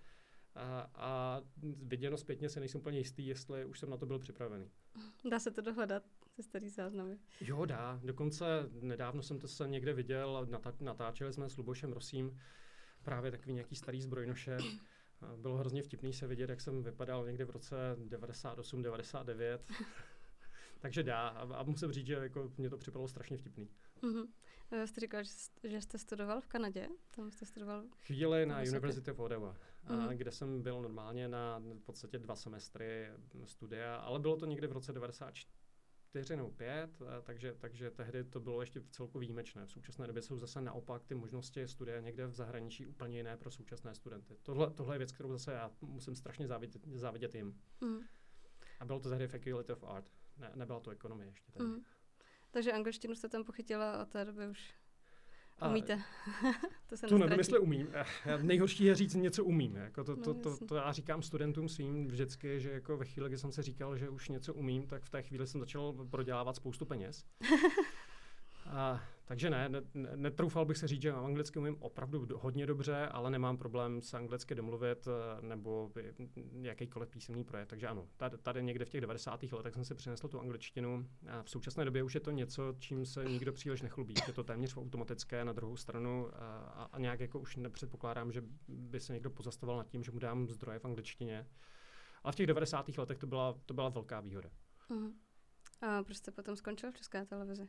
a, 0.54 0.90
a 0.94 1.40
viděno 1.62 2.16
zpětně 2.16 2.48
se 2.48 2.60
nejsem 2.60 2.80
úplně 2.80 2.98
jistý, 2.98 3.26
jestli 3.26 3.64
už 3.64 3.78
jsem 3.78 3.90
na 3.90 3.96
to 3.96 4.06
byl 4.06 4.18
připravený. 4.18 4.70
Dá 5.30 5.38
se 5.38 5.50
to 5.50 5.60
dohledat 5.60 6.02
ze 6.38 6.42
starý 6.48 6.68
záznamy? 6.68 7.18
Jo, 7.40 7.64
dá. 7.64 8.00
Dokonce 8.04 8.46
nedávno 8.80 9.22
jsem 9.22 9.38
to 9.38 9.48
se 9.48 9.68
někde 9.68 9.92
viděl, 9.92 10.48
natáčeli 10.80 11.32
jsme 11.32 11.48
s 11.48 11.56
Lubošem 11.56 11.92
Rosím 11.92 12.40
právě 13.02 13.30
takový 13.30 13.52
nějaký 13.52 13.76
starý 13.76 14.02
zbrojnoše. 14.02 14.56
Bylo 15.36 15.56
hrozně 15.56 15.82
vtipný 15.82 16.12
se 16.12 16.26
vidět, 16.26 16.50
jak 16.50 16.60
jsem 16.60 16.82
vypadal 16.82 17.26
někde 17.26 17.44
v 17.44 17.50
roce 17.50 17.76
98, 18.08 18.82
99. 18.82 19.70
Takže 20.80 21.02
dá. 21.02 21.28
A, 21.28 21.56
a 21.56 21.62
musím 21.62 21.92
říct, 21.92 22.06
že 22.06 22.14
jako 22.14 22.52
mě 22.58 22.70
to 22.70 22.78
připadalo 22.78 23.08
strašně 23.08 23.36
vtipný. 23.36 23.68
Mm-hmm. 24.02 24.26
Jste 24.84 25.00
říkal, 25.00 25.24
že, 25.24 25.30
že 25.64 25.80
jste 25.80 25.98
studoval 25.98 26.40
v 26.40 26.46
Kanadě? 26.46 26.88
Tam 27.10 27.30
jste 27.30 27.46
studoval? 27.46 27.84
Chvíli 28.06 28.46
na 28.46 28.62
University 28.62 29.10
of 29.10 29.18
Ottawa, 29.18 29.56
mm-hmm. 29.88 30.08
kde 30.08 30.30
jsem 30.30 30.62
byl 30.62 30.82
normálně 30.82 31.28
na 31.28 31.58
v 31.58 31.80
podstatě 31.80 32.18
dva 32.18 32.36
semestry 32.36 33.08
studia, 33.44 33.96
ale 33.96 34.18
bylo 34.18 34.36
to 34.36 34.46
někdy 34.46 34.66
v 34.66 34.72
roce 34.72 34.92
94 34.92 35.46
nebo 36.14 36.50
5, 36.50 36.90
takže, 37.22 37.54
takže 37.58 37.90
tehdy 37.90 38.24
to 38.24 38.40
bylo 38.40 38.60
ještě 38.60 38.82
celku 38.90 39.18
výjimečné. 39.18 39.66
V 39.66 39.72
současné 39.72 40.06
době 40.06 40.22
jsou 40.22 40.38
zase 40.38 40.60
naopak 40.60 41.04
ty 41.04 41.14
možnosti 41.14 41.68
studia 41.68 42.00
někde 42.00 42.26
v 42.26 42.34
zahraničí 42.34 42.86
úplně 42.86 43.16
jiné 43.16 43.36
pro 43.36 43.50
současné 43.50 43.94
studenty. 43.94 44.36
Tohle, 44.42 44.70
tohle 44.70 44.94
je 44.94 44.98
věc, 44.98 45.12
kterou 45.12 45.32
zase 45.32 45.52
já 45.52 45.70
musím 45.80 46.16
strašně 46.16 46.46
závidět, 46.46 46.86
závidět 46.94 47.34
jim. 47.34 47.60
Mm. 47.80 48.00
A 48.80 48.84
bylo 48.84 49.00
to 49.00 49.10
tehdy 49.10 49.28
Faculty 49.28 49.72
of 49.72 49.84
Art. 49.84 50.10
Ne, 50.36 50.52
nebyla 50.54 50.80
to 50.80 50.90
ekonomie 50.90 51.28
ještě 51.28 51.52
tehdy. 51.52 51.68
Mm. 51.68 51.84
Takže 52.50 52.72
angličtinu 52.72 53.14
jste 53.14 53.28
tam 53.28 53.44
pochytila 53.44 53.92
a 53.92 54.02
od 54.02 54.08
té 54.08 54.24
doby 54.24 54.48
už 54.48 54.74
umíte. 55.66 56.02
to 56.86 56.96
se 56.96 57.06
to 57.06 57.18
nevím, 57.18 57.38
jestli 57.38 57.58
umím. 57.58 57.88
Já, 58.24 58.36
nejhorší 58.36 58.84
je 58.84 58.94
říct 58.94 59.14
něco 59.14 59.44
umím. 59.44 59.76
Jako 59.76 60.04
to, 60.04 60.16
to, 60.16 60.34
no, 60.34 60.40
to, 60.40 60.56
to, 60.56 60.66
to, 60.66 60.76
já 60.76 60.92
říkám 60.92 61.22
studentům 61.22 61.68
svým 61.68 62.08
vždycky, 62.08 62.60
že 62.60 62.70
jako 62.70 62.96
ve 62.96 63.04
chvíli, 63.04 63.28
kdy 63.28 63.38
jsem 63.38 63.52
se 63.52 63.62
říkal, 63.62 63.96
že 63.96 64.08
už 64.08 64.28
něco 64.28 64.54
umím, 64.54 64.86
tak 64.86 65.02
v 65.02 65.10
té 65.10 65.22
chvíli 65.22 65.46
jsem 65.46 65.60
začal 65.60 65.92
prodělávat 66.10 66.56
spoustu 66.56 66.86
peněz. 66.86 67.24
A, 68.66 69.00
takže 69.28 69.50
ne, 69.50 69.68
ne, 69.68 69.82
netroufal 70.16 70.64
bych 70.64 70.76
se 70.76 70.88
říct, 70.88 71.02
že 71.02 71.12
anglicky 71.12 71.58
umím 71.58 71.76
opravdu 71.80 72.28
hodně 72.36 72.66
dobře, 72.66 73.06
ale 73.06 73.30
nemám 73.30 73.58
problém 73.58 74.02
se 74.02 74.16
anglicky 74.16 74.54
domluvit 74.54 75.08
eh, 75.08 75.42
nebo 75.42 75.90
jakýkoliv 76.60 77.08
písemný 77.08 77.44
projev. 77.44 77.68
Takže 77.68 77.88
ano, 77.88 78.08
tady, 78.16 78.38
tady 78.38 78.62
někde 78.62 78.84
v 78.84 78.88
těch 78.88 79.00
90. 79.00 79.42
letech 79.42 79.74
jsem 79.74 79.84
si 79.84 79.94
přinesl 79.94 80.28
tu 80.28 80.40
angličtinu. 80.40 81.06
A 81.28 81.42
v 81.42 81.50
současné 81.50 81.84
době 81.84 82.02
už 82.02 82.14
je 82.14 82.20
to 82.20 82.30
něco, 82.30 82.74
čím 82.78 83.06
se 83.06 83.24
nikdo 83.24 83.52
příliš 83.52 83.82
nechlubí. 83.82 84.14
Je 84.26 84.32
to 84.32 84.44
téměř 84.44 84.76
automatické 84.76 85.44
na 85.44 85.52
druhou 85.52 85.76
stranu 85.76 86.28
a, 86.34 86.88
a 86.92 86.98
nějak 86.98 87.20
jako 87.20 87.40
už 87.40 87.56
nepředpokládám, 87.56 88.32
že 88.32 88.42
by 88.68 89.00
se 89.00 89.12
někdo 89.12 89.30
pozastavoval 89.30 89.78
nad 89.78 89.88
tím, 89.88 90.04
že 90.04 90.10
mu 90.10 90.18
dám 90.18 90.48
zdroje 90.48 90.78
v 90.78 90.84
angličtině. 90.84 91.46
Ale 92.22 92.32
v 92.32 92.36
těch 92.36 92.46
90. 92.46 92.98
letech 92.98 93.18
to 93.18 93.26
byla, 93.26 93.54
to 93.66 93.74
byla 93.74 93.88
velká 93.88 94.20
výhoda. 94.20 94.50
Uh-huh. 94.90 95.12
A 95.80 96.02
proč 96.02 96.16
jste 96.16 96.30
potom 96.30 96.56
skončil 96.56 96.92
v 96.92 96.94
České 96.94 97.26
televizi? 97.26 97.68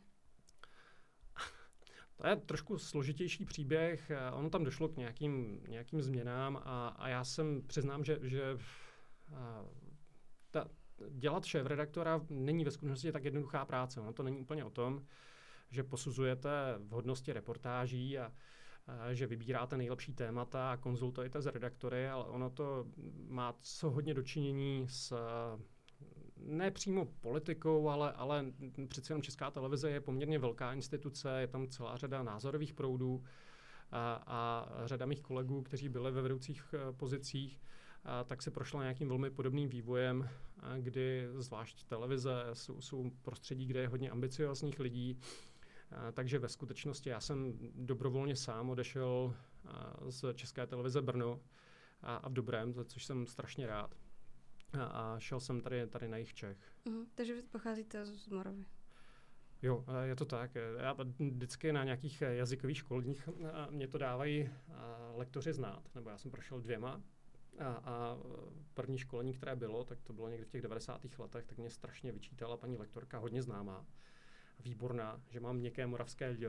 To 2.22 2.28
je 2.28 2.36
trošku 2.36 2.78
složitější 2.78 3.46
příběh. 3.46 4.12
Eh, 4.12 4.32
ono 4.32 4.50
tam 4.50 4.64
došlo 4.64 4.90
k 4.90 4.98
nějakým, 4.98 5.64
nějakým 5.70 6.02
změnám 6.02 6.62
a, 6.66 6.88
a 6.88 7.08
já 7.08 7.24
jsem 7.24 7.62
přiznám, 7.68 8.04
že, 8.04 8.20
že 8.22 8.58
eh, 9.32 9.36
ta, 10.52 10.68
dělat 11.10 11.46
šéf 11.46 11.66
redaktora 11.66 12.22
není 12.30 12.66
ve 12.66 12.72
skutečnosti 12.72 13.12
tak 13.12 13.24
jednoduchá 13.24 13.66
práce. 13.66 14.02
Ono 14.02 14.14
to 14.14 14.24
není 14.24 14.42
úplně 14.42 14.66
o 14.66 14.70
tom, 14.70 15.06
že 15.70 15.84
posuzujete 15.84 16.50
vhodnosti 16.78 17.34
reportáží 17.34 18.20
a, 18.20 18.34
a 18.88 19.14
že 19.14 19.28
vybíráte 19.28 19.78
nejlepší 19.78 20.14
témata 20.14 20.72
a 20.72 20.78
konzultujete 20.78 21.42
s 21.42 21.46
redaktory, 21.46 22.10
ale 22.10 22.26
ono 22.26 22.50
to 22.50 22.86
má 23.28 23.56
co 23.62 23.90
hodně 23.90 24.14
dočinění 24.14 24.88
s 24.90 25.14
ne 26.46 26.72
přímo 26.72 27.06
politikou, 27.06 27.90
ale, 27.90 28.12
ale 28.12 28.46
přece 28.88 29.14
jenom 29.14 29.22
Česká 29.22 29.52
televize 29.52 29.90
je 29.90 30.02
poměrně 30.02 30.40
velká 30.40 30.74
instituce, 30.74 31.42
je 31.42 31.48
tam 31.48 31.68
celá 31.68 31.98
řada 31.98 32.24
názorových 32.24 32.74
proudů 32.74 33.24
a, 33.92 34.24
a 34.28 34.68
řada 34.86 35.06
mých 35.06 35.22
kolegů, 35.22 35.62
kteří 35.62 35.90
byli 35.90 36.12
ve 36.12 36.22
vedoucích 36.22 36.74
eh, 36.74 36.94
pozicích, 36.94 37.62
a 38.04 38.24
tak 38.24 38.42
se 38.42 38.52
prošla 38.52 38.82
nějakým 38.82 39.08
velmi 39.08 39.30
podobným 39.30 39.70
vývojem, 39.70 40.30
a 40.60 40.78
kdy 40.78 41.28
zvlášť 41.36 41.84
televize 41.84 42.32
jsou, 42.54 42.82
jsou 42.82 43.12
prostředí, 43.22 43.66
kde 43.66 43.80
je 43.80 43.88
hodně 43.88 44.10
ambiciozních 44.10 44.80
lidí, 44.80 45.18
a, 45.92 46.12
takže 46.12 46.40
ve 46.40 46.50
skutečnosti 46.50 47.10
já 47.10 47.20
jsem 47.20 47.54
dobrovolně 47.76 48.36
sám 48.36 48.70
odešel 48.70 49.34
z 50.10 50.34
České 50.34 50.68
televize 50.68 51.02
Brno 51.02 51.40
a, 52.02 52.16
a 52.16 52.30
v 52.30 52.34
dobrém, 52.34 52.74
což 52.86 53.06
jsem 53.06 53.28
strašně 53.28 53.68
rád 53.68 53.96
a, 54.74 54.84
a 54.86 55.20
šel 55.20 55.40
jsem 55.40 55.62
tady, 55.62 55.88
tady 55.88 56.08
na 56.08 56.18
jich 56.18 56.34
Čech. 56.34 56.58
Uh-huh. 56.86 57.06
Takže 57.16 57.34
vy 57.34 57.42
pocházíte 57.42 58.06
z 58.06 58.28
Moravy. 58.28 58.66
Jo, 59.62 59.86
je 60.04 60.16
to 60.16 60.26
tak. 60.26 60.52
Já 60.78 60.96
vždycky 61.20 61.74
na 61.74 61.84
nějakých 61.84 62.22
jazykových 62.22 62.78
školních 62.78 63.30
mě 63.70 63.88
to 63.88 63.98
dávají 63.98 64.50
lektoři 65.16 65.54
znát, 65.54 65.96
nebo 65.96 66.10
já 66.10 66.18
jsem 66.18 66.32
prošel 66.32 66.62
dvěma 66.62 67.02
a, 67.60 67.66
a 67.66 68.18
první 68.74 68.98
školení, 68.98 69.34
které 69.34 69.56
bylo, 69.56 69.84
tak 69.84 70.02
to 70.02 70.14
bylo 70.14 70.30
někdy 70.30 70.46
v 70.46 70.50
těch 70.50 70.62
90. 70.62 71.02
letech, 71.20 71.46
tak 71.46 71.58
mě 71.58 71.70
strašně 71.70 72.12
vyčítala 72.12 72.58
paní 72.58 72.78
lektorka, 72.78 73.18
hodně 73.18 73.42
známá, 73.42 73.86
výborná, 74.60 75.22
že 75.30 75.40
mám 75.40 75.58
měkké 75.58 75.88
moravské 75.88 76.30
lidi. 76.30 76.48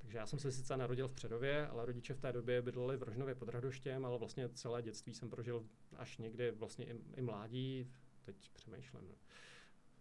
Takže 0.00 0.18
já 0.18 0.26
jsem 0.26 0.38
se 0.38 0.52
sice 0.52 0.76
narodil 0.76 1.08
v 1.08 1.14
Předově, 1.14 1.66
ale 1.66 1.86
rodiče 1.86 2.14
v 2.14 2.20
té 2.20 2.32
době 2.32 2.62
bydleli 2.62 2.96
v 2.96 3.02
Rožnově 3.02 3.34
pod 3.34 3.48
Radoštěm, 3.48 4.04
ale 4.04 4.18
vlastně 4.18 4.48
celé 4.48 4.82
dětství 4.82 5.14
jsem 5.14 5.30
prožil 5.30 5.66
až 5.96 6.18
někdy 6.18 6.50
vlastně 6.50 6.84
i, 6.84 7.00
i 7.16 7.22
mládí, 7.22 7.90
teď 8.24 8.50
přemýšlím. 8.52 9.08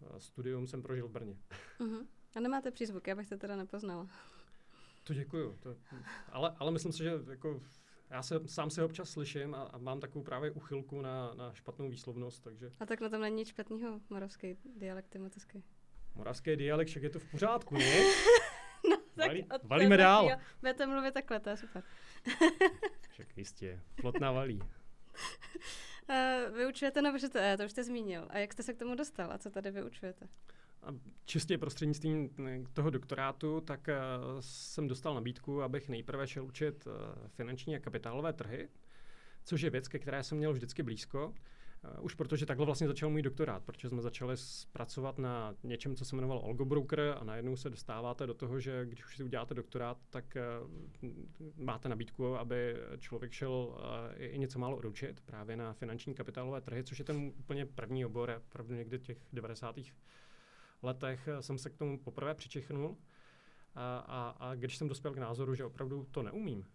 No. 0.02 0.20
Studium 0.20 0.68
jsem 0.68 0.82
prožil 0.82 1.08
v 1.08 1.12
Brně. 1.12 1.38
Uh-huh. 1.80 2.06
A 2.36 2.40
nemáte 2.40 2.72
přízvuk, 2.72 3.08
já 3.08 3.16
bych 3.16 3.30
to 3.30 3.38
teda 3.38 3.56
nepoznala. 3.56 4.08
To 5.04 5.14
děkuju. 5.14 5.58
To, 5.60 5.76
ale, 6.32 6.56
ale 6.60 6.72
myslím 6.72 6.92
si, 6.92 7.04
že 7.04 7.12
jako 7.30 7.62
já 8.10 8.24
se, 8.24 8.40
sám 8.46 8.70
se 8.70 8.84
občas 8.84 9.10
slyším 9.10 9.56
a, 9.56 9.64
a 9.64 9.78
mám 9.78 10.00
takovou 10.00 10.24
právě 10.24 10.52
uchylku 10.52 11.02
na, 11.02 11.34
na 11.34 11.54
špatnou 11.54 11.90
výslovnost, 11.90 12.44
takže... 12.44 12.72
A 12.80 12.86
tak 12.86 13.02
na 13.02 13.10
tom 13.10 13.22
není 13.22 13.36
nic 13.36 13.48
špatného, 13.48 14.02
moravský 14.10 14.58
dialekt 14.76 15.16
je 15.16 15.22
Moravský 16.16 16.56
dialekt, 16.56 16.88
však 16.88 17.04
je 17.04 17.10
to 17.10 17.20
v 17.20 17.32
pořádku, 17.32 17.78
ne? 17.78 18.04
tak 19.20 19.28
Valí, 19.28 19.48
valíme 19.64 19.98
dál. 19.98 20.30
Budete 20.60 20.86
mluvit 20.86 21.14
takhle, 21.14 21.40
to 21.40 21.50
je 21.50 21.58
super. 21.58 21.84
Však 23.10 23.38
jistě, 23.38 23.80
plotná 24.02 24.32
valí. 24.32 24.60
Uh, 26.10 26.58
vyučujete 26.58 27.02
na 27.02 27.12
VŽTE, 27.12 27.58
to 27.58 27.66
už 27.66 27.72
jste 27.72 27.84
zmínil. 27.84 28.28
A 28.30 28.38
jak 28.38 28.54
jste 28.54 28.64
se 28.64 28.74
k 28.74 28.78
tomu 28.78 28.96
dostal 28.96 29.32
a 29.32 29.38
co 29.38 29.50
tady 29.50 29.72
vyučujete? 29.72 30.28
A 30.84 30.88
čistě 31.26 31.58
prostřednictvím 31.58 32.30
toho 32.74 32.90
doktorátu, 32.90 33.62
tak 33.62 33.88
uh, 33.88 34.40
jsem 34.40 34.88
dostal 34.88 35.16
nabídku, 35.16 35.64
abych 35.64 35.90
nejprve 35.90 36.28
šel 36.28 36.46
učit 36.46 36.88
uh, 36.88 36.94
finanční 37.28 37.76
a 37.76 37.80
kapitálové 37.80 38.34
trhy, 38.34 38.70
což 39.44 39.62
je 39.62 39.70
věc, 39.70 39.88
ke 39.88 40.00
které 40.00 40.24
jsem 40.24 40.38
měl 40.38 40.54
vždycky 40.54 40.84
blízko. 40.84 41.34
Uh, 41.84 42.06
už 42.06 42.14
protože 42.14 42.46
takhle 42.46 42.66
vlastně 42.66 42.88
začal 42.88 43.10
můj 43.10 43.22
doktorát, 43.22 43.64
protože 43.64 43.90
jsme 43.90 44.02
začali 44.02 44.36
pracovat 44.72 45.18
na 45.18 45.56
něčem, 45.64 45.96
co 45.96 46.06
se 46.06 46.16
jmenoval 46.16 46.42
Algo 46.46 46.66
Broker 46.66 47.16
a 47.20 47.24
najednou 47.24 47.56
se 47.56 47.70
dostáváte 47.70 48.28
do 48.28 48.34
toho, 48.34 48.60
že 48.60 48.86
když 48.86 49.06
už 49.06 49.18
si 49.18 49.24
uděláte 49.24 49.54
doktorát, 49.54 49.98
tak 50.10 50.38
uh, 51.02 51.14
máte 51.56 51.90
nabídku, 51.90 52.36
aby 52.36 52.76
člověk 52.98 53.32
šel 53.32 53.52
uh, 53.52 53.78
i 54.18 54.40
něco 54.40 54.60
málo 54.60 54.78
odučit 54.78 55.22
právě 55.22 55.56
na 55.56 55.74
finanční 55.74 56.14
kapitálové 56.14 56.62
trhy, 56.62 56.84
což 56.84 57.00
je 57.00 57.06
ten 57.06 57.18
úplně 57.18 57.66
první 57.66 58.06
obor, 58.06 58.42
opravdu 58.48 58.76
někdy 58.76 59.00
těch 59.00 59.18
90. 59.34 59.76
letech 60.84 61.30
jsem 61.40 61.58
se 61.58 61.70
k 61.70 61.78
tomu 61.78 62.00
poprvé 62.00 62.36
přičichnul 62.36 62.98
a, 63.76 63.98
a, 63.98 64.30
a 64.30 64.56
když 64.56 64.78
jsem 64.78 64.88
dospěl 64.88 65.14
k 65.14 65.18
názoru, 65.18 65.56
že 65.56 65.66
opravdu 65.66 66.08
to 66.12 66.24
neumím, 66.24 66.66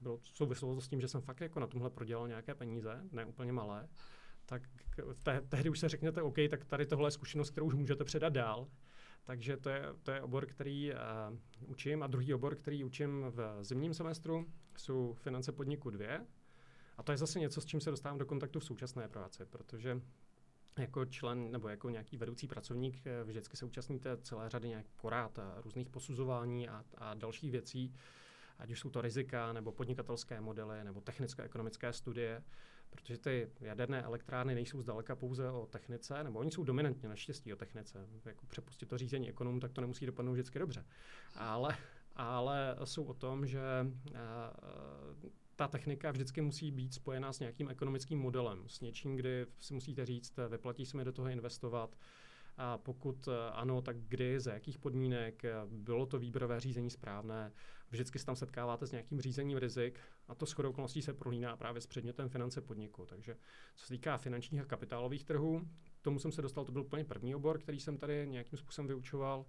bylo 0.00 0.18
v 0.18 0.28
souvislosti 0.28 0.86
s 0.86 0.88
tím, 0.88 1.00
že 1.00 1.08
jsem 1.08 1.20
fakt 1.20 1.40
jako 1.40 1.60
na 1.60 1.66
tomhle 1.66 1.90
prodělal 1.90 2.28
nějaké 2.28 2.54
peníze, 2.54 3.00
ne 3.12 3.24
úplně 3.24 3.52
malé, 3.52 3.88
tak 4.50 4.62
te, 5.22 5.40
tehdy 5.48 5.70
už 5.70 5.78
se 5.78 5.88
řeknete, 5.88 6.22
OK, 6.22 6.36
tak 6.50 6.64
tady 6.64 6.86
tohle 6.86 7.06
je 7.06 7.10
zkušenost, 7.10 7.50
kterou 7.50 7.66
už 7.66 7.74
můžete 7.74 8.04
předat 8.04 8.32
dál. 8.32 8.68
Takže 9.24 9.56
to 9.56 9.70
je, 9.70 9.82
to 10.02 10.10
je 10.10 10.22
obor, 10.22 10.46
který 10.46 10.92
uh, 10.92 10.98
učím. 11.70 12.02
A 12.02 12.06
druhý 12.06 12.34
obor, 12.34 12.54
který 12.56 12.84
učím 12.84 13.24
v 13.30 13.64
zimním 13.64 13.94
semestru, 13.94 14.46
jsou 14.76 15.14
finance 15.14 15.52
podniku 15.52 15.90
2. 15.90 16.06
A 16.96 17.02
to 17.02 17.12
je 17.12 17.18
zase 17.18 17.40
něco, 17.40 17.60
s 17.60 17.64
čím 17.64 17.80
se 17.80 17.90
dostávám 17.90 18.18
do 18.18 18.26
kontaktu 18.26 18.60
v 18.60 18.64
současné 18.64 19.08
práci, 19.08 19.44
protože 19.44 20.00
jako 20.78 21.04
člen 21.04 21.52
nebo 21.52 21.68
jako 21.68 21.90
nějaký 21.90 22.16
vedoucí 22.16 22.46
pracovník 22.46 23.06
eh, 23.06 23.24
vždycky 23.24 23.56
se 23.56 23.64
účastníte 23.64 24.16
celé 24.16 24.50
řady 24.50 24.68
nějak 24.68 24.86
porád 25.00 25.38
a 25.38 25.60
různých 25.60 25.90
posuzování 25.90 26.68
a, 26.68 26.84
a 26.98 27.14
dalších 27.14 27.50
věcí, 27.50 27.94
ať 28.58 28.70
už 28.70 28.80
jsou 28.80 28.90
to 28.90 29.00
rizika, 29.00 29.52
nebo 29.52 29.72
podnikatelské 29.72 30.40
modely, 30.40 30.84
nebo 30.84 31.00
technicko-ekonomické 31.00 31.92
studie, 31.92 32.42
protože 32.90 33.18
ty 33.18 33.50
jaderné 33.60 34.02
elektrárny 34.02 34.54
nejsou 34.54 34.82
zdaleka 34.82 35.16
pouze 35.16 35.50
o 35.50 35.66
technice, 35.66 36.24
nebo 36.24 36.38
oni 36.38 36.50
jsou 36.50 36.64
dominantně 36.64 37.08
naštěstí 37.08 37.52
o 37.52 37.56
technice. 37.56 38.08
Jako 38.24 38.46
přepustit 38.46 38.88
to 38.88 38.98
řízení 38.98 39.28
ekonomů, 39.28 39.60
tak 39.60 39.72
to 39.72 39.80
nemusí 39.80 40.06
dopadnout 40.06 40.32
vždycky 40.32 40.58
dobře. 40.58 40.84
Ale, 41.34 41.76
ale 42.16 42.76
jsou 42.84 43.04
o 43.04 43.14
tom, 43.14 43.46
že 43.46 43.60
uh, 44.10 45.30
ta 45.56 45.68
technika 45.68 46.10
vždycky 46.10 46.40
musí 46.40 46.70
být 46.70 46.94
spojená 46.94 47.32
s 47.32 47.40
nějakým 47.40 47.68
ekonomickým 47.68 48.18
modelem, 48.18 48.64
s 48.66 48.80
něčím, 48.80 49.16
kdy 49.16 49.46
si 49.58 49.74
musíte 49.74 50.06
říct, 50.06 50.38
vyplatí 50.48 50.86
se 50.86 50.96
mi 50.96 51.04
do 51.04 51.12
toho 51.12 51.28
investovat, 51.28 51.96
a 52.56 52.78
pokud 52.78 53.28
eh, 53.28 53.50
ano, 53.52 53.82
tak 53.82 53.96
kdy, 53.96 54.40
za 54.40 54.52
jakých 54.52 54.78
podmínek, 54.78 55.44
eh, 55.44 55.54
bylo 55.66 56.06
to 56.06 56.18
výběrové 56.18 56.60
řízení 56.60 56.90
správné, 56.90 57.52
vždycky 57.90 58.18
se 58.18 58.26
tam 58.26 58.36
setkáváte 58.36 58.86
s 58.86 58.92
nějakým 58.92 59.20
řízením 59.20 59.58
rizik 59.58 60.00
a 60.28 60.34
to 60.34 60.46
shodou 60.46 60.70
okolností 60.70 61.02
se 61.02 61.14
prolíná 61.14 61.56
právě 61.56 61.80
s 61.80 61.86
předmětem 61.86 62.28
finance 62.28 62.60
podniku. 62.60 63.06
Takže 63.06 63.36
co 63.76 63.86
se 63.86 63.94
týká 63.94 64.16
finančních 64.16 64.60
a 64.60 64.64
kapitálových 64.64 65.24
trhů, 65.24 65.68
tomu 66.02 66.18
jsem 66.18 66.32
se 66.32 66.42
dostal, 66.42 66.64
to 66.64 66.72
byl 66.72 66.82
úplně 66.82 67.04
první 67.04 67.34
obor, 67.34 67.58
který 67.58 67.80
jsem 67.80 67.96
tady 67.96 68.26
nějakým 68.28 68.58
způsobem 68.58 68.86
vyučoval. 68.86 69.46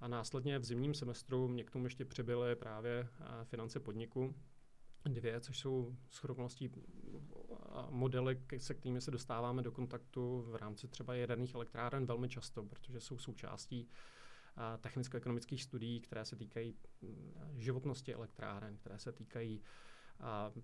A 0.00 0.08
následně 0.08 0.58
v 0.58 0.64
zimním 0.64 0.94
semestru 0.94 1.48
mě 1.48 1.64
k 1.64 1.70
tomu 1.70 1.84
ještě 1.84 2.04
přibyly 2.04 2.56
právě 2.56 3.08
eh, 3.20 3.44
finance 3.44 3.80
podniku, 3.80 4.34
dvě, 5.12 5.40
což 5.40 5.58
jsou 5.58 5.96
schodokolností 6.08 6.70
modely, 7.90 8.40
se 8.58 8.74
kterými 8.74 9.00
se 9.00 9.10
dostáváme 9.10 9.62
do 9.62 9.72
kontaktu 9.72 10.42
v 10.42 10.56
rámci 10.56 10.88
třeba 10.88 11.14
jaderných 11.14 11.54
elektráren 11.54 12.06
velmi 12.06 12.28
často, 12.28 12.64
protože 12.64 13.00
jsou 13.00 13.18
součástí 13.18 13.88
technicko-ekonomických 14.80 15.62
studií, 15.62 16.00
které 16.00 16.24
se 16.24 16.36
týkají 16.36 16.74
životnosti 17.56 18.14
elektráren, 18.14 18.76
které 18.76 18.98
se 18.98 19.12
týkají 19.12 19.62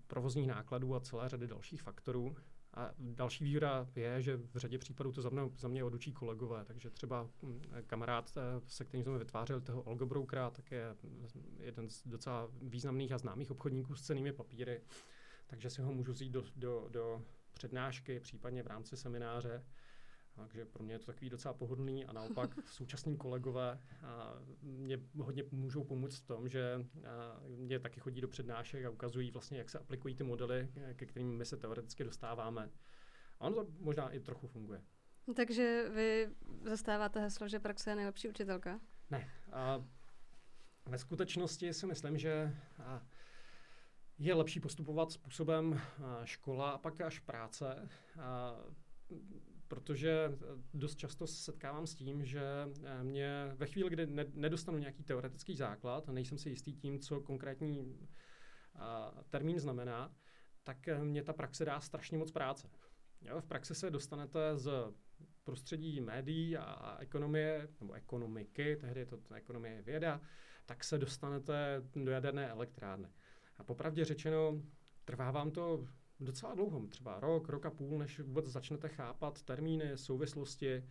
provozních 0.07 0.49
nákladů 0.49 0.95
a 0.95 1.01
celé 1.01 1.29
řady 1.29 1.47
dalších 1.47 1.83
faktorů. 1.83 2.37
A 2.75 2.91
další 2.99 3.45
výhoda 3.45 3.87
je, 3.97 4.23
že 4.23 4.37
v 4.37 4.57
řadě 4.57 4.79
případů 4.79 5.13
to 5.13 5.23
za 5.23 5.31
mě, 5.31 5.43
za 5.59 5.69
mě 5.69 5.85
odučí 5.85 6.13
kolegové, 6.13 6.65
takže 6.65 6.91
třeba 6.91 7.29
hm, 7.43 7.63
kamarád, 7.87 8.33
eh, 8.37 8.41
se 8.67 8.85
kterým 8.85 9.05
jsme 9.05 9.19
vytvářeli 9.19 9.61
toho 9.61 9.83
Olgo 9.83 10.07
Brokera, 10.07 10.51
tak 10.51 10.71
je 10.71 10.97
jeden 11.59 11.91
z 11.91 12.07
docela 12.07 12.49
významných 12.63 13.13
a 13.13 13.19
známých 13.19 13.51
obchodníků 13.51 13.95
s 13.95 14.03
cenými 14.03 14.33
papíry, 14.33 14.81
takže 15.47 15.71
si 15.71 15.83
ho 15.83 15.93
můžu 15.93 16.13
vzít 16.13 16.33
do, 16.33 16.45
do, 16.57 16.87
do 16.91 17.23
přednášky, 17.53 18.21
případně 18.21 18.63
v 18.63 18.67
rámci 18.67 18.97
semináře 18.97 19.65
takže 20.35 20.65
pro 20.65 20.85
mě 20.85 20.95
je 20.95 20.99
to 20.99 21.07
takový 21.07 21.31
docela 21.31 21.55
pohodlný 21.55 22.07
a 22.07 22.13
naopak 22.13 22.51
současní 22.67 23.17
kolegové 23.17 23.81
a 24.03 24.35
mě 24.63 24.99
hodně 25.19 25.45
můžou 25.51 25.85
pomoct 25.85 26.17
v 26.17 26.27
tom, 26.27 26.49
že 26.49 26.87
mě 27.47 27.79
taky 27.79 28.01
chodí 28.01 28.21
do 28.21 28.29
přednášek 28.29 28.85
a 28.85 28.91
ukazují 28.91 29.31
vlastně, 29.31 29.59
jak 29.59 29.71
se 29.71 29.79
aplikují 29.79 30.15
ty 30.15 30.25
modely, 30.25 30.69
ke 30.95 31.07
kterým 31.07 31.37
my 31.37 31.45
se 31.45 31.57
teoreticky 31.57 32.05
dostáváme. 32.05 32.71
A 33.41 33.47
ono 33.47 33.65
to 33.65 33.67
možná 33.79 34.11
i 34.11 34.21
trochu 34.21 34.47
funguje. 34.47 34.83
Takže 35.35 35.91
vy 35.95 36.29
zastáváte 36.65 37.21
heslo, 37.21 37.49
že 37.49 37.61
praxe 37.61 37.91
je 37.91 37.97
nejlepší 37.97 38.29
učitelka? 38.29 38.81
Ne. 39.11 39.31
A 39.53 39.85
ve 40.87 40.99
skutečnosti 40.99 41.75
si 41.75 41.87
myslím, 41.87 42.19
že 42.19 42.57
je 44.19 44.35
lepší 44.35 44.61
postupovat 44.61 45.13
způsobem 45.13 45.81
škola 46.25 46.71
a 46.71 46.79
pak 46.79 47.01
až 47.01 47.19
práce. 47.19 47.89
A 48.21 48.57
protože 49.71 50.11
eh, 50.11 50.37
dost 50.75 50.97
často 50.97 51.27
se 51.27 51.43
setkávám 51.43 51.87
s 51.87 51.95
tím, 51.95 52.25
že 52.25 52.43
eh, 52.85 53.05
mě 53.05 53.53
ve 53.55 53.67
chvíli, 53.67 53.91
kdy 53.91 54.07
nedostanu 54.35 54.79
nějaký 54.79 55.03
teoretický 55.03 55.57
základ 55.57 56.09
nejsem 56.09 56.39
si 56.39 56.49
jistý 56.49 56.73
tím, 56.73 56.99
co 56.99 57.21
konkrétní 57.21 57.99
termín 59.31 59.61
znamená, 59.61 60.15
tak 60.65 60.89
eh, 60.89 61.05
mě 61.05 61.23
ta 61.23 61.33
praxe 61.33 61.65
dá 61.65 61.81
strašně 61.81 62.19
moc 62.19 62.31
práce. 62.31 62.71
Jo, 63.23 63.41
v 63.41 63.47
praxi 63.47 63.75
se 63.75 63.91
dostanete 63.91 64.57
z 64.57 64.71
prostředí 65.45 66.01
médií 66.01 66.57
a 66.57 66.97
ekonomie, 67.01 67.69
nebo 67.81 67.93
ekonomiky, 67.93 68.77
tehdy 68.77 69.01
je 69.01 69.07
to 69.07 69.19
ekonomie 69.35 69.83
věda, 69.83 70.21
tak 70.67 70.85
se 70.85 70.99
dostanete 70.99 71.83
do 71.95 72.11
jaderné 72.11 72.49
elektrárny. 72.49 73.09
A 73.59 73.65
popravdě 73.65 74.05
řečeno, 74.05 74.63
trvá 75.05 75.31
vám 75.31 75.51
to 75.51 75.87
docela 76.21 76.55
dlouho, 76.55 76.87
třeba 76.87 77.21
rok, 77.21 77.49
rok 77.49 77.67
a 77.67 77.71
půl, 77.71 77.99
než 77.99 78.21
vůbec 78.21 78.47
začnete 78.47 78.89
chápat 78.89 79.43
termíny, 79.43 79.99
souvislosti. 79.99 80.85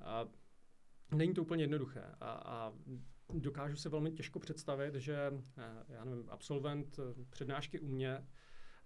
A 0.00 0.28
není 1.14 1.34
to 1.34 1.42
úplně 1.42 1.64
jednoduché. 1.64 2.04
A, 2.20 2.30
a 2.30 2.72
dokážu 3.34 3.76
se 3.76 3.88
velmi 3.88 4.12
těžko 4.12 4.38
představit, 4.38 4.94
že 4.94 5.16
eh, 5.58 5.84
já 5.88 6.04
nevím, 6.04 6.30
absolvent 6.30 6.98
eh, 6.98 7.24
přednášky 7.30 7.80
u 7.80 7.88
mě, 7.88 8.26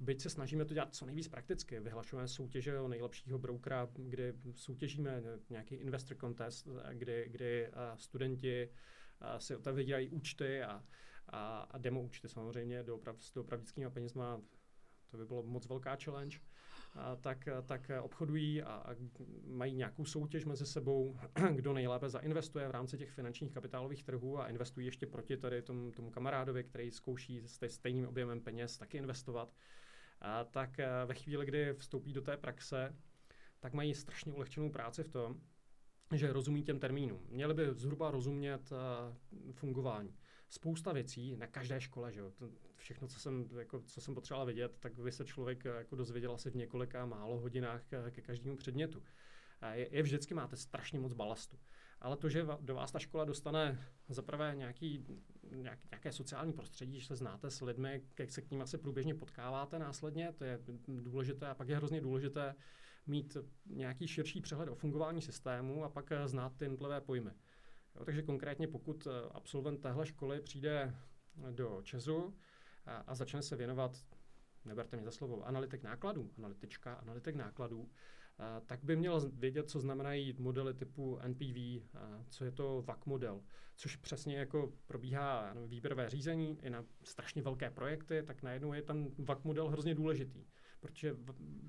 byť 0.01 0.21
se 0.21 0.31
snažíme 0.31 0.65
to 0.65 0.75
dělat 0.75 0.95
co 0.95 1.07
nejvíc 1.07 1.29
prakticky, 1.29 1.81
vyhlašujeme 1.81 2.29
soutěže 2.29 2.81
o 2.81 2.89
nejlepšího 2.89 3.39
broukera, 3.39 3.89
kdy 3.95 4.35
soutěžíme 4.55 5.23
nějaký 5.51 5.75
investor 5.75 6.17
contest, 6.17 6.69
eh, 6.85 6.95
kdy, 6.95 7.29
kdy 7.29 7.71
studenti 7.97 8.69
si 9.39 9.57
otevírají 9.57 10.11
účty 10.11 10.63
a, 10.63 10.85
a, 11.27 11.59
a 11.61 11.79
demo 11.79 12.03
účty 12.03 12.29
samozřejmě 12.29 12.83
do 12.83 13.01
s 13.19 13.37
opravdickými 13.37 13.91
penězma 13.91 14.41
to 15.11 15.17
by 15.17 15.27
bylo 15.27 15.43
moc 15.43 15.67
velká 15.67 15.97
challenge, 16.05 16.39
a 16.95 17.17
tak, 17.17 17.49
tak 17.67 17.91
obchodují 18.03 18.63
a, 18.63 18.73
a 18.73 18.95
mají 19.47 19.75
nějakou 19.75 20.05
soutěž 20.05 20.45
mezi 20.45 20.67
sebou, 20.67 21.19
kdo 21.55 21.73
nejlépe 21.73 22.09
zainvestuje 22.09 22.69
v 22.69 22.71
rámci 22.71 22.99
těch 22.99 23.11
finančních 23.11 23.53
kapitálových 23.53 24.05
trhů 24.05 24.41
a 24.41 24.49
investují 24.49 24.87
ještě 24.87 25.07
proti 25.07 25.37
tady 25.37 25.63
tomu, 25.63 25.91
tomu 25.91 26.11
kamarádovi, 26.11 26.65
který 26.65 26.91
zkouší 26.91 27.41
s 27.41 27.61
stejným 27.69 28.09
objemem 28.09 28.41
peněz 28.41 28.79
taky 28.79 28.99
investovat. 28.99 29.55
A 30.21 30.45
tak 30.45 30.81
ve 31.07 31.15
chvíli, 31.15 31.47
kdy 31.47 31.73
vstoupí 31.73 32.13
do 32.13 32.23
té 32.23 32.37
praxe, 32.37 32.97
tak 33.61 33.73
mají 33.73 33.95
strašně 33.95 34.33
ulehčenou 34.33 34.71
práci 34.71 35.03
v 35.03 35.09
tom, 35.09 35.41
že 36.15 36.33
rozumí 36.33 36.63
těm 36.63 36.79
termínům. 36.79 37.21
Měli 37.29 37.55
by 37.55 37.75
zhruba 37.75 38.11
rozumět 38.11 38.73
uh, 38.73 39.53
fungování 39.53 40.15
spousta 40.49 40.93
věcí 40.93 41.37
na 41.37 41.47
každé 41.47 41.81
škole, 41.81 42.13
že 42.13 42.21
jo. 42.21 42.31
To 42.31 42.51
všechno, 42.77 43.09
co 43.09 43.21
jsem, 43.21 43.49
jako, 43.59 43.81
co 43.81 44.01
jsem 44.01 44.15
potřeboval 44.15 44.47
vidět, 44.47 44.79
tak 44.81 44.95
by 44.95 45.13
se 45.13 45.25
člověk 45.25 45.67
eh, 45.67 45.69
jako 45.69 45.97
dozvěděl 45.97 46.33
asi 46.33 46.51
v 46.51 46.57
několika 46.57 47.07
málo 47.07 47.41
hodinách 47.41 47.93
eh, 47.93 48.11
ke 48.11 48.23
každému 48.23 48.57
předmětu. 48.57 49.03
Je, 49.73 49.97
je 49.97 50.03
vždycky 50.03 50.35
máte 50.35 50.57
strašně 50.57 50.99
moc 50.99 51.13
balastu. 51.13 51.59
Ale 52.01 52.17
to, 52.17 52.29
že 52.29 52.47
do 52.61 52.75
vás 52.75 52.93
ta 52.93 52.99
škola 52.99 53.25
dostane 53.25 53.79
za 54.09 54.23
prvé 54.23 54.55
nějaký, 54.57 55.05
nějak, 55.51 55.79
nějaké 55.91 56.13
sociální 56.13 56.53
prostředí, 56.53 57.01
že 57.01 57.07
se 57.07 57.17
znáte 57.17 57.51
s 57.51 57.61
lidmi, 57.61 58.03
jak 58.19 58.31
se 58.31 58.43
k 58.43 58.51
ním 58.51 58.63
asi 58.63 58.79
průběžně 58.79 59.15
potkáváte 59.15 59.79
následně, 59.79 60.33
to 60.33 60.45
je 60.45 60.61
důležité. 60.89 61.47
A 61.47 61.55
pak 61.55 61.69
je 61.69 61.77
hrozně 61.77 62.01
důležité 62.01 62.55
mít 63.07 63.37
nějaký 63.67 64.09
širší 64.09 64.41
přehled 64.41 64.69
o 64.69 64.75
fungování 64.75 65.23
systému 65.23 65.85
a 65.85 65.89
pak 65.89 66.13
eh, 66.13 66.29
znát 66.29 66.57
ty 66.57 66.65
jednotlivé 66.65 67.01
pojmy. 67.01 67.31
Jo, 67.99 68.05
takže 68.05 68.23
konkrétně 68.23 68.69
pokud 68.69 69.07
eh, 69.07 69.29
absolvent 69.31 69.81
téhle 69.81 70.07
školy 70.07 70.41
přijde 70.41 70.95
do 71.51 71.81
Česu 71.83 72.35
a, 72.87 72.97
a 72.97 73.15
začne 73.15 73.43
se 73.43 73.57
věnovat, 73.57 74.05
neberte 74.65 74.97
mě 74.97 75.05
za 75.05 75.11
slovo, 75.11 75.47
analytik 75.47 75.83
nákladů, 75.83 76.31
analytička, 76.39 76.95
analytik 76.95 77.37
nákladů, 77.37 77.91
a, 78.39 78.61
tak 78.61 78.85
by 78.85 78.97
měl 78.97 79.31
vědět, 79.33 79.71
co 79.71 79.81
znamenají 79.81 80.35
modely 80.39 80.75
typu 80.75 81.19
NPV, 81.27 81.57
a, 81.95 82.25
co 82.29 82.45
je 82.45 82.51
to 82.51 82.83
VAC 82.87 83.05
model, 83.05 83.43
což 83.77 83.97
přesně 83.97 84.39
jako 84.39 84.73
probíhá 84.87 85.55
no, 85.55 85.69
výběrové 85.69 86.11
řízení 86.11 86.59
i 86.63 86.71
na 86.71 86.85
strašně 87.03 87.43
velké 87.43 87.71
projekty, 87.71 88.23
tak 88.23 88.43
najednou 88.43 88.73
je 88.73 88.83
ten 88.83 89.11
VAC 89.19 89.43
model 89.43 89.69
hrozně 89.69 89.95
důležitý 89.95 90.47
protože 90.81 91.17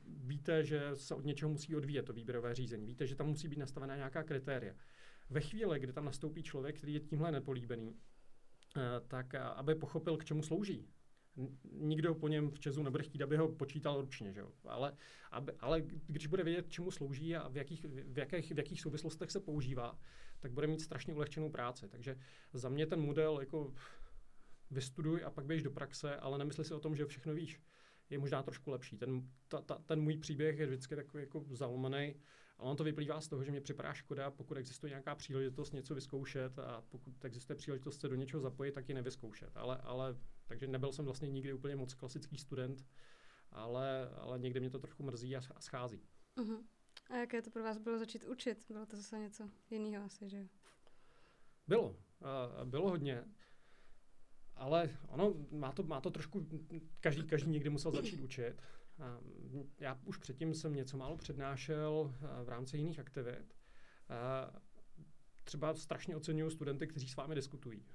víte, 0.07 0.63
že 0.63 0.91
se 0.93 1.15
od 1.15 1.25
něčeho 1.25 1.51
musí 1.51 1.75
odvíjet 1.75 2.03
to 2.03 2.13
výběrové 2.13 2.55
řízení. 2.55 2.85
Víte, 2.85 3.07
že 3.07 3.15
tam 3.15 3.27
musí 3.27 3.47
být 3.47 3.59
nastavená 3.59 3.95
nějaká 3.95 4.23
kritéria 4.23 4.73
ve 5.29 5.41
chvíli, 5.41 5.79
kdy 5.79 5.93
tam 5.93 6.05
nastoupí 6.05 6.43
člověk, 6.43 6.77
který 6.77 6.93
je 6.93 6.99
tímhle 6.99 7.31
nepolíbený, 7.31 7.95
eh, 8.77 8.81
tak 9.07 9.33
eh, 9.33 9.39
aby 9.39 9.75
pochopil, 9.75 10.17
k 10.17 10.25
čemu 10.25 10.43
slouží. 10.43 10.87
Nikdo 11.71 12.15
po 12.15 12.27
něm 12.27 12.51
v 12.51 12.59
Česu 12.59 12.83
nebude 12.83 13.03
chtít, 13.03 13.21
aby 13.21 13.37
ho 13.37 13.47
počítal 13.47 14.01
ručně, 14.01 14.33
že 14.33 14.39
jo? 14.39 14.51
Ale, 14.63 14.97
aby, 15.31 15.51
ale 15.59 15.81
když 16.07 16.27
bude 16.27 16.43
vědět, 16.43 16.69
čemu 16.69 16.91
slouží 16.91 17.35
a 17.35 17.47
v 17.47 17.57
jakých, 17.57 17.85
v, 17.85 18.17
jakých, 18.17 18.51
v 18.51 18.57
jakých 18.57 18.81
souvislostech 18.81 19.31
se 19.31 19.39
používá, 19.39 19.99
tak 20.39 20.51
bude 20.51 20.67
mít 20.67 20.81
strašně 20.81 21.13
ulehčenou 21.13 21.49
práci. 21.49 21.87
Takže 21.89 22.15
za 22.53 22.69
mě 22.69 22.85
ten 22.85 23.01
model 23.01 23.39
jako 23.39 23.73
vystuduj 24.71 25.23
a 25.25 25.29
pak 25.29 25.45
běž 25.45 25.63
do 25.63 25.71
praxe, 25.71 26.15
ale 26.15 26.37
nemysli 26.37 26.65
si 26.65 26.73
o 26.73 26.79
tom, 26.79 26.95
že 26.95 27.05
všechno 27.05 27.33
víš. 27.33 27.61
je 28.09 28.19
možná 28.19 28.43
trošku 28.43 28.71
lepší. 28.71 28.97
Ten, 28.97 29.29
ta, 29.47 29.61
ta, 29.61 29.75
ten 29.75 30.01
můj 30.01 30.17
příběh 30.17 30.59
je 30.59 30.65
vždycky 30.65 30.95
takový 30.95 31.23
jako 31.23 31.45
zalomený, 31.49 32.15
ale 32.59 32.71
on 32.71 32.77
to 32.77 32.83
vyplývá 32.83 33.21
z 33.21 33.27
toho, 33.27 33.43
že 33.43 33.51
mě 33.51 33.61
připadá 33.61 33.93
škoda, 33.93 34.31
pokud 34.31 34.57
existuje 34.57 34.89
nějaká 34.89 35.15
příležitost 35.15 35.73
něco 35.73 35.95
vyzkoušet 35.95 36.59
a 36.59 36.81
pokud 36.89 37.25
existuje 37.25 37.57
příležitost 37.57 38.01
se 38.01 38.09
do 38.09 38.15
něčeho 38.15 38.41
zapojit, 38.41 38.71
tak 38.71 38.89
ji 38.89 38.95
nevyzkoušet. 38.95 39.57
Ale, 39.57 39.77
ale 39.77 40.15
takže 40.47 40.67
nebyl 40.67 40.91
jsem 40.91 41.05
vlastně 41.05 41.29
nikdy 41.29 41.53
úplně 41.53 41.75
moc 41.75 41.93
klasický 41.93 42.37
student, 42.37 42.85
ale, 43.51 44.09
ale 44.09 44.39
někdy 44.39 44.59
mě 44.59 44.69
to 44.69 44.79
trochu 44.79 45.03
mrzí 45.03 45.35
a, 45.35 45.41
a 45.55 45.61
schází. 45.61 46.01
Uh-huh. 46.37 46.63
A 47.09 47.15
jaké 47.15 47.41
to 47.41 47.49
pro 47.49 47.63
vás 47.63 47.77
bylo 47.77 47.99
začít 47.99 48.23
učit? 48.23 48.65
Bylo 48.69 48.85
to 48.85 48.97
zase 48.97 49.19
něco 49.19 49.49
jiného 49.69 50.05
asi, 50.05 50.29
že? 50.29 50.47
Bylo. 51.67 51.89
Uh, 51.89 52.65
bylo 52.65 52.89
hodně. 52.89 53.25
Ale 54.55 54.97
ono 55.07 55.33
má 55.51 55.71
to, 55.71 55.83
má 55.83 56.01
to 56.01 56.11
trošku, 56.11 56.47
každý, 56.99 57.23
každý 57.23 57.51
někdy 57.51 57.69
musel 57.69 57.91
začít 57.91 58.21
učit. 58.21 58.61
Já 59.79 59.99
už 60.05 60.17
předtím 60.17 60.53
jsem 60.53 60.73
něco 60.73 60.97
málo 60.97 61.17
přednášel 61.17 62.13
v 62.43 62.49
rámci 62.49 62.77
jiných 62.77 62.99
aktivit. 62.99 63.55
Třeba 65.43 65.75
strašně 65.75 66.15
oceňuju 66.15 66.49
studenty, 66.49 66.87
kteří 66.87 67.07
s 67.07 67.15
vámi 67.15 67.35
diskutují. 67.35 67.85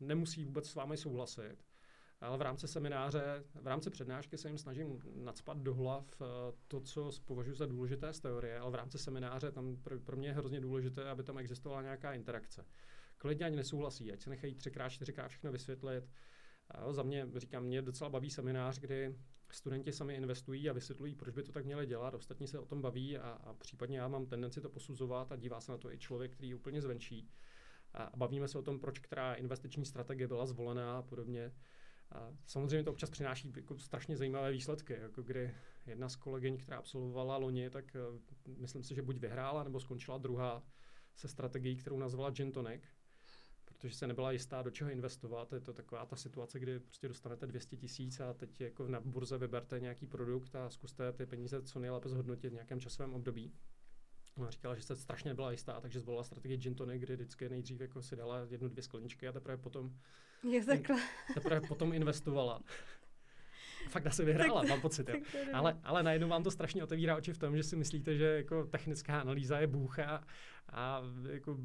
Nemusí 0.00 0.44
vůbec 0.44 0.70
s 0.70 0.74
vámi 0.74 0.96
souhlasit, 0.96 1.56
ale 2.20 2.38
v 2.38 2.42
rámci 2.42 2.68
semináře, 2.68 3.44
v 3.54 3.66
rámci 3.66 3.90
přednášky 3.90 4.38
se 4.38 4.48
jim 4.48 4.58
snažím 4.58 5.02
nadspat 5.14 5.58
do 5.58 5.74
hlav 5.74 6.22
to, 6.68 6.80
co 6.80 7.10
považuji 7.24 7.54
za 7.54 7.66
důležité 7.66 8.12
z 8.12 8.20
teorie, 8.20 8.58
ale 8.58 8.70
v 8.70 8.74
rámci 8.74 8.98
semináře 8.98 9.52
tam 9.52 9.76
pro, 10.04 10.16
mě 10.16 10.28
je 10.28 10.34
hrozně 10.34 10.60
důležité, 10.60 11.10
aby 11.10 11.22
tam 11.22 11.38
existovala 11.38 11.82
nějaká 11.82 12.12
interakce 12.12 12.64
klidně 13.18 13.46
ani 13.46 13.56
nesouhlasí, 13.56 14.12
ať 14.12 14.20
se 14.20 14.30
nechají 14.30 14.54
třikrát, 14.54 14.88
čtyřikrát 14.88 15.28
všechno 15.28 15.52
vysvětlit. 15.52 16.10
Za 16.90 17.02
mě, 17.02 17.26
říkám, 17.36 17.64
mě 17.64 17.82
docela 17.82 18.10
baví 18.10 18.30
seminář, 18.30 18.78
kdy 18.78 19.16
studenti 19.50 19.92
sami 19.92 20.14
investují 20.14 20.70
a 20.70 20.72
vysvětlují, 20.72 21.14
proč 21.14 21.34
by 21.34 21.42
to 21.42 21.52
tak 21.52 21.64
měli 21.64 21.86
dělat, 21.86 22.14
ostatní 22.14 22.46
se 22.46 22.58
o 22.58 22.66
tom 22.66 22.82
baví 22.82 23.18
a, 23.18 23.30
a 23.30 23.54
případně 23.54 23.98
já 23.98 24.08
mám 24.08 24.26
tendenci 24.26 24.60
to 24.60 24.68
posuzovat 24.68 25.32
a 25.32 25.36
dívá 25.36 25.60
se 25.60 25.72
na 25.72 25.78
to 25.78 25.92
i 25.92 25.98
člověk, 25.98 26.32
který 26.32 26.48
je 26.48 26.54
úplně 26.54 26.82
zvenčí. 26.82 27.30
A 27.94 28.12
bavíme 28.16 28.48
se 28.48 28.58
o 28.58 28.62
tom, 28.62 28.80
proč 28.80 28.98
která 28.98 29.34
investiční 29.34 29.84
strategie 29.84 30.28
byla 30.28 30.46
zvolená 30.46 30.98
a 30.98 31.02
podobně. 31.02 31.52
A 32.12 32.32
samozřejmě 32.46 32.84
to 32.84 32.90
občas 32.90 33.10
přináší 33.10 33.52
jako 33.56 33.78
strašně 33.78 34.16
zajímavé 34.16 34.52
výsledky, 34.52 34.92
jako 34.92 35.22
kdy 35.22 35.54
jedna 35.86 36.08
z 36.08 36.16
kolegyň, 36.16 36.58
která 36.58 36.78
absolvovala 36.78 37.36
loni, 37.36 37.70
tak 37.70 37.96
uh, 38.44 38.56
myslím 38.58 38.82
si, 38.82 38.94
že 38.94 39.02
buď 39.02 39.18
vyhrála 39.18 39.64
nebo 39.64 39.80
skončila 39.80 40.18
druhá 40.18 40.62
se 41.16 41.28
strategií, 41.28 41.76
kterou 41.76 41.98
nazvala 41.98 42.30
Gin 42.30 42.52
Tonic 42.52 42.82
protože 43.78 43.94
se 43.94 44.06
nebyla 44.06 44.32
jistá, 44.32 44.62
do 44.62 44.70
čeho 44.70 44.90
investovat. 44.90 45.52
Je 45.52 45.60
to 45.60 45.72
taková 45.72 46.06
ta 46.06 46.16
situace, 46.16 46.58
kdy 46.58 46.80
prostě 46.80 47.08
dostanete 47.08 47.46
200 47.46 47.76
tisíc 47.76 48.20
a 48.20 48.32
teď 48.32 48.60
jako 48.60 48.88
na 48.88 49.00
burze 49.00 49.38
vyberte 49.38 49.80
nějaký 49.80 50.06
produkt 50.06 50.56
a 50.56 50.70
zkuste 50.70 51.12
ty 51.12 51.26
peníze 51.26 51.62
co 51.62 51.78
nejlépe 51.78 52.08
zhodnotit 52.08 52.48
v 52.48 52.52
nějakém 52.52 52.80
časovém 52.80 53.14
období. 53.14 53.52
Ona 54.36 54.50
říkala, 54.50 54.74
že 54.74 54.82
se 54.82 54.96
strašně 54.96 55.34
byla 55.34 55.50
jistá, 55.50 55.80
takže 55.80 56.00
zvolila 56.00 56.24
strategii 56.24 56.58
gin 56.58 56.74
tonic, 56.74 57.02
kdy 57.02 57.14
vždycky 57.16 57.48
nejdřív 57.48 57.80
jako 57.80 58.02
si 58.02 58.16
dala 58.16 58.46
jednu, 58.50 58.68
dvě 58.68 58.82
skleničky 58.82 59.28
a 59.28 59.32
teprve 59.32 59.56
potom, 59.56 59.94
je 60.42 60.64
takhle. 60.64 60.96
teprve 61.34 61.60
potom 61.60 61.92
investovala. 61.92 62.60
Fakt 63.88 64.06
asi 64.06 64.24
vyhrála, 64.24 64.62
mám 64.62 64.80
pocit. 64.80 65.08
Jo. 65.08 65.16
Ale, 65.52 65.78
ale 65.84 66.02
najednou 66.02 66.28
vám 66.28 66.42
to 66.42 66.50
strašně 66.50 66.84
otevírá 66.84 67.16
oči 67.16 67.32
v 67.32 67.38
tom, 67.38 67.56
že 67.56 67.62
si 67.62 67.76
myslíte, 67.76 68.16
že 68.16 68.24
jako 68.24 68.64
technická 68.64 69.20
analýza 69.20 69.58
je 69.58 69.66
bůh 69.66 69.98
a, 69.98 70.24
a 70.72 71.02
jako 71.30 71.56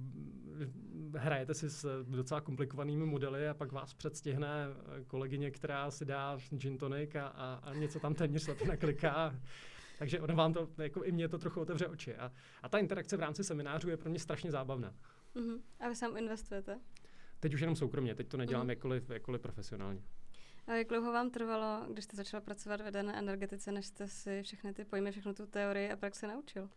hrajete 1.17 1.53
si 1.53 1.69
s 1.69 2.03
docela 2.03 2.41
komplikovanými 2.41 3.05
modely 3.05 3.49
a 3.49 3.53
pak 3.53 3.71
vás 3.71 3.93
předstihne 3.93 4.67
kolegyně, 5.07 5.51
která 5.51 5.91
si 5.91 6.05
dá 6.05 6.38
gin 6.49 6.77
tonic 6.77 7.15
a, 7.15 7.27
a, 7.27 7.59
a 7.63 7.73
něco 7.73 7.99
tam 7.99 8.13
téměř 8.13 8.43
slepě 8.43 8.67
nakliká. 8.67 9.36
Takže 9.99 10.19
ono 10.19 10.36
vám 10.36 10.53
to, 10.53 10.69
jako 10.77 11.03
i 11.03 11.12
mě 11.12 11.27
to 11.29 11.38
trochu 11.38 11.62
otevře 11.62 11.88
oči. 11.88 12.15
A, 12.15 12.31
a 12.63 12.69
ta 12.69 12.77
interakce 12.77 13.17
v 13.17 13.19
rámci 13.19 13.43
seminářů 13.43 13.89
je 13.89 13.97
pro 13.97 14.09
mě 14.09 14.19
strašně 14.19 14.51
zábavná. 14.51 14.93
Uh-huh. 15.36 15.62
A 15.79 15.89
vy 15.89 15.95
sám 15.95 16.17
investujete? 16.17 16.79
Teď 17.39 17.53
už 17.53 17.62
jenom 17.62 17.75
soukromně, 17.75 18.15
teď 18.15 18.27
to 18.27 18.38
nedělám 18.38 18.67
uh-huh. 18.67 18.69
jakkoliv, 18.69 19.09
jakkoliv 19.09 19.41
profesionálně. 19.41 20.01
A 20.67 20.73
jak 20.73 20.88
dlouho 20.88 21.13
vám 21.13 21.30
trvalo, 21.30 21.86
když 21.91 22.04
jste 22.04 22.17
začal 22.17 22.41
pracovat 22.41 22.82
v 22.82 22.86
jedné 22.86 23.19
energetice, 23.19 23.71
než 23.71 23.86
jste 23.86 24.08
si 24.08 24.41
všechny 24.43 24.73
ty 24.73 24.86
pojmy, 24.86 25.12
všechnu 25.12 25.34
tu 25.34 25.45
teorii 25.45 25.91
a 25.91 25.95
praxi 25.95 26.28
naučil? 26.28 26.69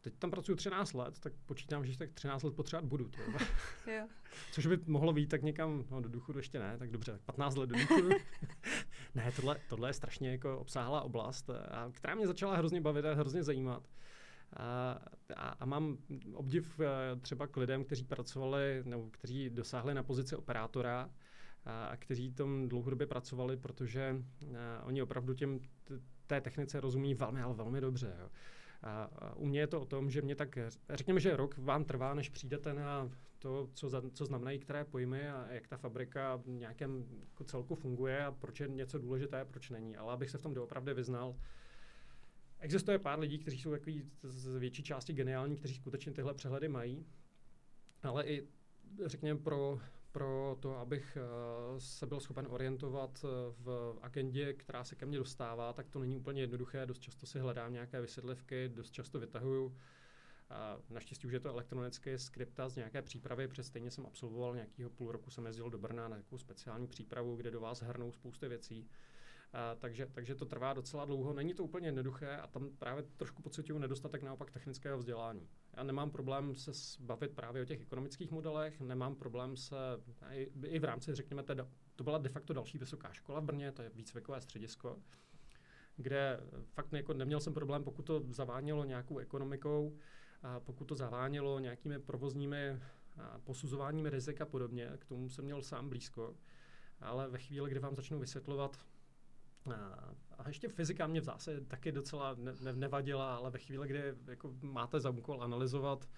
Teď 0.00 0.14
tam 0.18 0.30
pracuji 0.30 0.54
13 0.54 0.92
let, 0.92 1.18
tak 1.18 1.32
počítám, 1.46 1.86
že 1.86 1.98
tak 1.98 2.12
13 2.12 2.42
let 2.42 2.54
potřebovat 2.54 2.88
budu. 2.88 3.08
To. 3.08 3.20
jo. 3.90 4.08
Což 4.52 4.66
by 4.66 4.78
mohlo 4.86 5.12
být 5.12 5.26
tak 5.26 5.42
někam, 5.42 5.84
no 5.90 6.00
do 6.00 6.08
důchodu 6.08 6.38
ještě 6.38 6.58
ne, 6.58 6.78
tak 6.78 6.90
dobře, 6.90 7.12
tak 7.12 7.20
15 7.20 7.56
let 7.56 7.70
do 7.70 7.78
důchodu. 7.78 8.08
ne, 9.14 9.32
tohle, 9.36 9.56
tohle 9.68 9.88
je 9.88 9.92
strašně 9.92 10.30
jako 10.30 10.58
obsáhlá 10.58 11.02
oblast, 11.02 11.50
a, 11.50 11.90
která 11.92 12.14
mě 12.14 12.26
začala 12.26 12.56
hrozně 12.56 12.80
bavit 12.80 13.04
a 13.04 13.14
hrozně 13.14 13.42
zajímat. 13.42 13.88
A, 14.56 14.98
a, 15.36 15.48
a 15.48 15.64
mám 15.64 15.98
obdiv 16.34 16.80
eh, 16.80 17.20
třeba 17.20 17.46
k 17.46 17.56
lidem, 17.56 17.84
kteří 17.84 18.04
pracovali 18.04 18.82
nebo 18.84 19.10
kteří 19.10 19.50
dosáhli 19.50 19.94
na 19.94 20.02
pozici 20.02 20.36
operátora 20.36 21.10
a, 21.64 21.96
kteří 21.96 22.32
tom 22.32 22.68
dlouhodobě 22.68 23.06
pracovali, 23.06 23.56
protože 23.56 24.24
oni 24.84 25.02
opravdu 25.02 25.34
těm, 25.34 25.60
té 26.26 26.40
technice 26.40 26.80
rozumí 26.80 27.14
velmi, 27.14 27.42
ale 27.42 27.54
velmi 27.54 27.80
dobře. 27.80 28.16
Jo. 28.20 28.28
A 28.82 29.10
u 29.36 29.46
mě 29.46 29.60
je 29.60 29.66
to 29.66 29.80
o 29.80 29.84
tom, 29.84 30.10
že 30.10 30.22
mě 30.22 30.34
tak, 30.34 30.58
řekněme, 30.90 31.20
že 31.20 31.36
rok 31.36 31.58
vám 31.58 31.84
trvá, 31.84 32.14
než 32.14 32.28
přijdete 32.28 32.74
na 32.74 33.10
to, 33.38 33.68
co, 33.74 33.88
za, 33.88 34.02
co 34.12 34.26
znamenají 34.26 34.58
které 34.58 34.84
pojmy 34.84 35.28
a 35.28 35.46
jak 35.52 35.68
ta 35.68 35.76
fabrika 35.76 36.36
v 36.36 36.46
nějakém 36.46 37.04
jako 37.30 37.44
celku 37.44 37.74
funguje 37.74 38.24
a 38.24 38.32
proč 38.32 38.60
je 38.60 38.68
něco 38.68 38.98
důležité 38.98 39.40
a 39.40 39.44
proč 39.44 39.70
není. 39.70 39.96
Ale 39.96 40.12
abych 40.12 40.30
se 40.30 40.38
v 40.38 40.42
tom 40.42 40.54
doopravdy 40.54 40.94
vyznal, 40.94 41.36
existuje 42.58 42.98
pár 42.98 43.18
lidí, 43.18 43.38
kteří 43.38 43.58
jsou 43.58 43.70
takový 43.70 44.10
z 44.22 44.58
větší 44.58 44.82
části 44.82 45.12
geniální, 45.12 45.56
kteří 45.56 45.74
skutečně 45.74 46.12
tyhle 46.12 46.34
přehledy 46.34 46.68
mají, 46.68 47.06
ale 48.02 48.24
i 48.24 48.48
řekněme 49.04 49.40
pro 49.40 49.80
pro 50.12 50.56
to, 50.60 50.78
abych 50.78 51.18
uh, 51.72 51.78
se 51.78 52.06
byl 52.06 52.20
schopen 52.20 52.46
orientovat 52.50 53.24
uh, 53.24 53.30
v 53.58 53.98
agendě, 54.02 54.52
která 54.52 54.84
se 54.84 54.96
ke 54.96 55.06
mně 55.06 55.18
dostává, 55.18 55.72
tak 55.72 55.88
to 55.88 55.98
není 55.98 56.16
úplně 56.16 56.40
jednoduché. 56.40 56.86
Dost 56.86 56.98
často 56.98 57.26
si 57.26 57.38
hledám 57.38 57.72
nějaké 57.72 58.00
vysvětlivky, 58.00 58.68
dost 58.68 58.90
často 58.90 59.18
vytahuju. 59.20 59.76
Naštěstí 60.90 61.26
už 61.26 61.32
je 61.32 61.40
to 61.40 61.48
elektronické 61.48 62.18
skripta 62.18 62.68
z 62.68 62.76
nějaké 62.76 63.02
přípravy, 63.02 63.48
přes 63.48 63.66
stejně 63.66 63.90
jsem 63.90 64.06
absolvoval 64.06 64.54
nějakého 64.54 64.90
půl 64.90 65.12
roku, 65.12 65.30
jsem 65.30 65.46
jezdil 65.46 65.70
do 65.70 65.78
Brna 65.78 66.08
na 66.08 66.16
nějakou 66.16 66.38
speciální 66.38 66.86
přípravu, 66.86 67.36
kde 67.36 67.50
do 67.50 67.60
vás 67.60 67.82
hrnou 67.82 68.12
spousty 68.12 68.48
věcí. 68.48 68.88
A, 69.52 69.74
takže, 69.74 70.06
takže 70.12 70.34
to 70.34 70.46
trvá 70.46 70.72
docela 70.72 71.04
dlouho. 71.04 71.32
Není 71.32 71.54
to 71.54 71.64
úplně 71.64 71.88
jednoduché 71.88 72.36
a 72.36 72.46
tam 72.46 72.68
právě 72.78 73.02
trošku 73.16 73.42
pocituju 73.42 73.78
nedostatek 73.78 74.22
naopak 74.22 74.50
technického 74.50 74.98
vzdělání. 74.98 75.48
Já 75.76 75.82
nemám 75.82 76.10
problém 76.10 76.54
se 76.54 76.70
bavit 77.00 77.32
právě 77.32 77.62
o 77.62 77.64
těch 77.64 77.80
ekonomických 77.80 78.30
modelech, 78.30 78.80
nemám 78.80 79.14
problém 79.14 79.56
se 79.56 79.76
i, 80.30 80.50
i 80.66 80.78
v 80.78 80.84
rámci, 80.84 81.14
řekněme, 81.14 81.42
teda, 81.42 81.68
to 81.96 82.04
byla 82.04 82.18
de 82.18 82.28
facto 82.28 82.52
další 82.52 82.78
vysoká 82.78 83.12
škola 83.12 83.40
v 83.40 83.44
Brně, 83.44 83.72
to 83.72 83.82
je 83.82 83.90
výcvikové 83.90 84.40
středisko, 84.40 84.98
kde 85.96 86.40
fakt 86.72 86.92
jako 86.92 87.14
neměl 87.14 87.40
jsem 87.40 87.54
problém, 87.54 87.84
pokud 87.84 88.02
to 88.02 88.22
zavánělo 88.30 88.84
nějakou 88.84 89.18
ekonomikou, 89.18 89.96
a 90.42 90.60
pokud 90.60 90.84
to 90.84 90.94
zavánělo 90.94 91.58
nějakými 91.58 91.98
provozními 91.98 92.80
a 93.16 93.38
posuzováními 93.38 94.10
rizik 94.10 94.40
a 94.40 94.46
podobně, 94.46 94.90
k 94.98 95.04
tomu 95.04 95.28
jsem 95.28 95.44
měl 95.44 95.62
sám 95.62 95.88
blízko. 95.88 96.36
Ale 97.00 97.28
ve 97.28 97.38
chvíli, 97.38 97.70
kdy 97.70 97.80
vám 97.80 97.96
začnu 97.96 98.18
vysvětlovat 98.18 98.78
a 100.38 100.48
ještě 100.48 100.68
fyzika 100.68 101.06
mě 101.06 101.20
v 101.20 101.24
zásadě 101.24 101.60
taky 101.60 101.92
docela 101.92 102.34
ne, 102.38 102.52
ne, 102.60 102.72
nevadila, 102.72 103.36
ale 103.36 103.50
ve 103.50 103.58
chvíli, 103.58 103.88
kdy 103.88 104.02
jako 104.26 104.54
máte 104.62 105.00
za 105.00 105.10
úkol 105.10 105.42
analyzovat, 105.42 106.08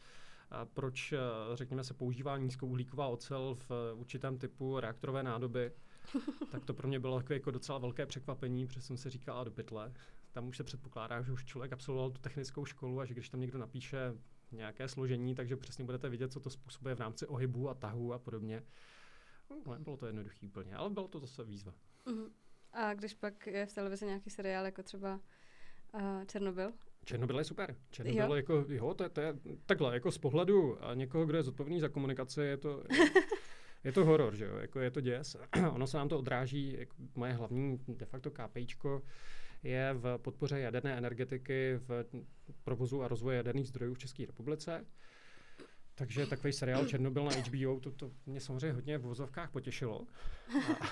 a 0.51 0.65
proč, 0.65 1.15
řekněme, 1.55 1.85
se 1.85 1.95
používá 1.95 2.39
nízkouhlíková 2.39 3.07
ocel 3.07 3.55
v 3.55 3.71
eh, 3.71 3.93
určitém 3.93 4.39
typu 4.39 4.81
reaktorové 4.81 5.23
nádoby, 5.23 5.73
tak 6.51 6.65
to 6.65 6.75
pro 6.75 6.89
mě 6.89 7.01
bylo 7.01 7.23
jako 7.31 7.51
docela 7.51 7.79
velké 7.79 8.07
překvapení, 8.07 8.67
protože 8.67 8.81
jsem 8.81 8.97
si 8.97 9.11
říkal, 9.11 9.39
a 9.39 9.45
do 9.45 9.51
pytle. 9.51 9.93
Tam 10.33 10.49
už 10.49 10.57
se 10.57 10.65
předpokládá, 10.65 11.23
že 11.23 11.33
už 11.33 11.45
člověk 11.45 11.73
absolvoval 11.73 12.11
tu 12.11 12.21
technickou 12.21 12.65
školu 12.65 13.01
a 13.01 13.05
že 13.05 13.15
když 13.15 13.29
tam 13.29 13.41
někdo 13.41 13.59
napíše 13.59 14.15
nějaké 14.53 14.89
složení, 14.89 15.35
takže 15.35 15.57
přesně 15.57 15.85
budete 15.85 16.09
vidět, 16.09 16.33
co 16.33 16.41
to 16.41 16.51
způsobuje 16.51 16.95
v 16.95 17.01
rámci 17.01 17.27
ohybu 17.27 17.71
a 17.71 17.75
tahu 17.75 18.13
a 18.13 18.19
podobně. 18.19 18.63
No, 19.51 19.79
bylo 19.79 19.97
to 19.97 20.07
jednoduché 20.07 20.47
úplně, 20.47 20.77
ale 20.77 20.91
bylo 20.91 21.09
to 21.09 21.21
zase 21.21 21.45
výzva. 21.45 21.75
Mm-hmm. 22.07 22.31
A 22.75 22.95
když 22.95 23.15
pak 23.15 23.47
je 23.47 23.67
v 23.67 23.75
televizi 23.75 24.07
nějaký 24.07 24.31
seriál, 24.31 24.65
jako 24.65 24.83
třeba 24.83 25.21
uh, 25.95 26.25
Černobyl? 26.27 26.73
Černobyl 27.05 27.39
je 27.39 27.45
super. 27.45 27.77
Černobyl 27.91 28.27
jo. 28.27 28.35
jako, 28.35 28.65
jo, 28.69 28.95
to, 28.95 29.03
je, 29.03 29.09
to 29.09 29.21
je 29.21 29.35
takhle, 29.67 29.95
jako 29.95 30.13
z 30.13 30.19
pohledu 30.19 30.85
a 30.85 30.95
někoho, 30.95 31.27
kdo 31.27 31.37
je 31.37 31.43
zodpovědný 31.43 31.81
za 31.81 31.89
komunikaci, 31.89 32.41
je 32.41 32.57
to, 32.57 32.85
je 33.85 33.93
to 33.93 34.05
horor, 34.05 34.37
že 34.37 34.45
jo, 34.45 34.57
jako 34.57 34.81
je 34.81 34.91
to 34.91 35.01
děs. 35.01 35.37
ono 35.73 35.87
se 35.87 35.97
nám 35.97 36.09
to 36.09 36.19
odráží, 36.19 36.77
jako 36.79 36.97
moje 37.15 37.33
hlavní 37.33 37.79
de 37.89 38.07
facto 38.07 38.31
KPIčko 38.31 39.03
je 39.63 39.95
v 39.95 40.19
podpoře 40.19 40.61
jaderné 40.61 40.99
energetiky 40.99 41.75
v 41.77 42.05
provozu 42.65 43.03
a 43.03 43.09
rozvoji 43.09 43.37
jaderných 43.37 43.69
zdrojů 43.69 43.95
v 43.95 43.99
České 43.99 44.27
republice. 44.27 44.87
Takže 45.95 46.27
takový 46.27 46.53
seriál 46.53 46.87
Černobyl 46.87 47.25
na 47.25 47.31
HBO, 47.31 47.81
to, 47.81 47.91
to 47.91 48.11
mě 48.27 48.41
samozřejmě 48.41 48.73
hodně 48.73 48.99
v 48.99 49.03
vozovkách 49.03 49.51
potěšilo. 49.51 50.01
A, 50.01 50.87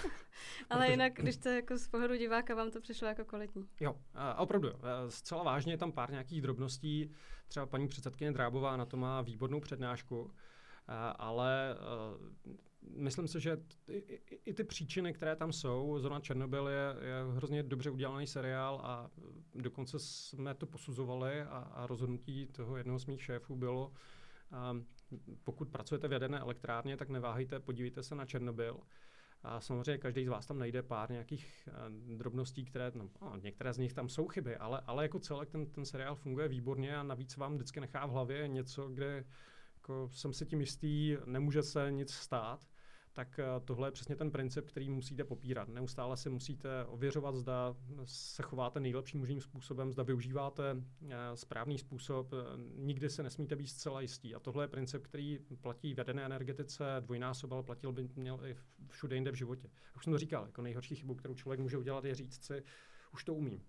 Ale 0.70 0.80
protože... 0.80 0.90
jinak, 0.90 1.12
když 1.12 1.36
to 1.36 1.48
jako 1.48 1.78
z 1.78 1.88
pohledu 1.88 2.16
diváka 2.16 2.54
vám 2.54 2.70
to 2.70 2.80
přišlo 2.80 3.08
jako 3.08 3.24
kvalitní. 3.24 3.68
Jo, 3.80 3.96
a 4.14 4.34
opravdu, 4.34 4.68
zcela 5.08 5.42
vážně 5.42 5.72
je 5.72 5.78
tam 5.78 5.92
pár 5.92 6.10
nějakých 6.10 6.42
drobností. 6.42 7.10
Třeba 7.48 7.66
paní 7.66 7.88
předsedkyně 7.88 8.32
Drábová 8.32 8.76
na 8.76 8.86
to 8.86 8.96
má 8.96 9.22
výbornou 9.22 9.60
přednášku, 9.60 10.30
ale 11.16 11.76
myslím 12.96 13.28
si, 13.28 13.40
že 13.40 13.56
i, 13.88 13.98
i, 13.98 14.40
i 14.44 14.54
ty 14.54 14.64
příčiny, 14.64 15.12
které 15.12 15.36
tam 15.36 15.52
jsou, 15.52 15.98
zrovna 15.98 16.20
Černobyl 16.20 16.68
je, 16.68 17.06
je 17.06 17.34
hrozně 17.34 17.62
dobře 17.62 17.90
udělaný 17.90 18.26
seriál 18.26 18.80
a 18.84 19.10
dokonce 19.54 19.98
jsme 19.98 20.54
to 20.54 20.66
posuzovali 20.66 21.42
a, 21.42 21.58
a 21.74 21.86
rozhodnutí 21.86 22.46
toho 22.46 22.76
jednoho 22.76 22.98
z 22.98 23.06
mých 23.06 23.22
šéfů 23.22 23.56
bylo, 23.56 23.92
pokud 25.44 25.68
pracujete 25.68 26.08
v 26.08 26.12
jaderné 26.12 26.38
elektrárně, 26.38 26.96
tak 26.96 27.08
neváhejte, 27.08 27.60
podívejte 27.60 28.02
se 28.02 28.14
na 28.14 28.26
Černobyl. 28.26 28.80
A 29.42 29.60
samozřejmě 29.60 29.98
každý 29.98 30.24
z 30.24 30.28
vás 30.28 30.46
tam 30.46 30.58
najde 30.58 30.82
pár 30.82 31.10
nějakých 31.10 31.68
uh, 31.68 32.16
drobností, 32.16 32.64
které, 32.64 32.92
no, 32.94 33.10
no, 33.22 33.36
některé 33.36 33.72
z 33.72 33.78
nich 33.78 33.92
tam 33.92 34.08
jsou 34.08 34.28
chyby, 34.28 34.56
ale, 34.56 34.82
ale 34.86 35.04
jako 35.04 35.18
celek 35.18 35.50
ten, 35.50 35.66
ten 35.66 35.84
seriál 35.84 36.14
funguje 36.14 36.48
výborně 36.48 36.96
a 36.96 37.02
navíc 37.02 37.36
vám 37.36 37.54
vždycky 37.54 37.80
nechá 37.80 38.06
v 38.06 38.10
hlavě 38.10 38.48
něco, 38.48 38.88
kde 38.88 39.24
jako 39.74 40.08
jsem 40.12 40.32
si 40.32 40.46
tím 40.46 40.60
jistý, 40.60 41.16
nemůže 41.24 41.62
se 41.62 41.92
nic 41.92 42.10
stát 42.10 42.71
tak 43.12 43.38
eh, 43.38 43.44
tohle 43.64 43.88
je 43.88 43.92
přesně 43.92 44.16
ten 44.16 44.30
princip, 44.30 44.66
který 44.66 44.90
musíte 44.90 45.24
popírat. 45.24 45.68
Neustále 45.68 46.16
si 46.16 46.30
musíte 46.30 46.84
ověřovat, 46.84 47.34
zda 47.34 47.76
se 48.04 48.42
chováte 48.42 48.80
nejlepším 48.80 49.20
možným 49.20 49.40
způsobem, 49.40 49.92
zda 49.92 50.02
využíváte 50.02 50.76
eh, 51.10 51.16
správný 51.34 51.78
způsob. 51.78 52.30
Nikdy 52.74 53.10
se 53.10 53.22
nesmíte 53.22 53.56
být 53.56 53.66
zcela 53.66 54.00
jistý. 54.00 54.34
A 54.34 54.40
tohle 54.40 54.64
je 54.64 54.68
princip, 54.68 55.02
který 55.02 55.38
platí 55.60 55.94
v 55.94 55.98
jaderné 55.98 56.24
energetice 56.24 56.84
dvojnásob, 57.00 57.52
ale 57.52 57.62
platil 57.62 57.92
by 57.92 58.08
měl 58.16 58.46
i 58.46 58.56
všude 58.88 59.16
jinde 59.16 59.30
v 59.30 59.34
životě. 59.34 59.70
Už 59.96 60.04
jsem 60.04 60.12
to 60.12 60.18
říkal, 60.18 60.46
jako 60.46 60.62
nejhorší 60.62 60.94
chybu, 60.94 61.14
kterou 61.14 61.34
člověk 61.34 61.60
může 61.60 61.78
udělat, 61.78 62.04
je 62.04 62.14
říct 62.14 62.44
si, 62.44 62.62
už 63.12 63.24
to 63.24 63.34
umím. 63.34 63.62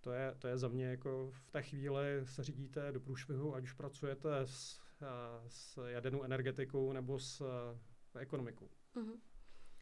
To 0.00 0.12
je, 0.12 0.34
to 0.38 0.48
je 0.48 0.58
za 0.58 0.68
mě 0.68 0.86
jako 0.86 1.30
v 1.32 1.50
té 1.50 1.62
chvíli 1.62 2.04
se 2.24 2.44
řídíte 2.44 2.92
do 2.92 3.00
průšvihu, 3.00 3.54
ať 3.54 3.64
už 3.64 3.72
pracujete 3.72 4.38
s, 4.40 4.80
eh, 5.02 5.06
s 5.48 5.88
jadernou 5.88 6.22
energetikou 6.22 6.92
nebo 6.92 7.18
s 7.18 7.42
ekonomiku. 8.18 8.70
Uh-huh. 8.96 9.18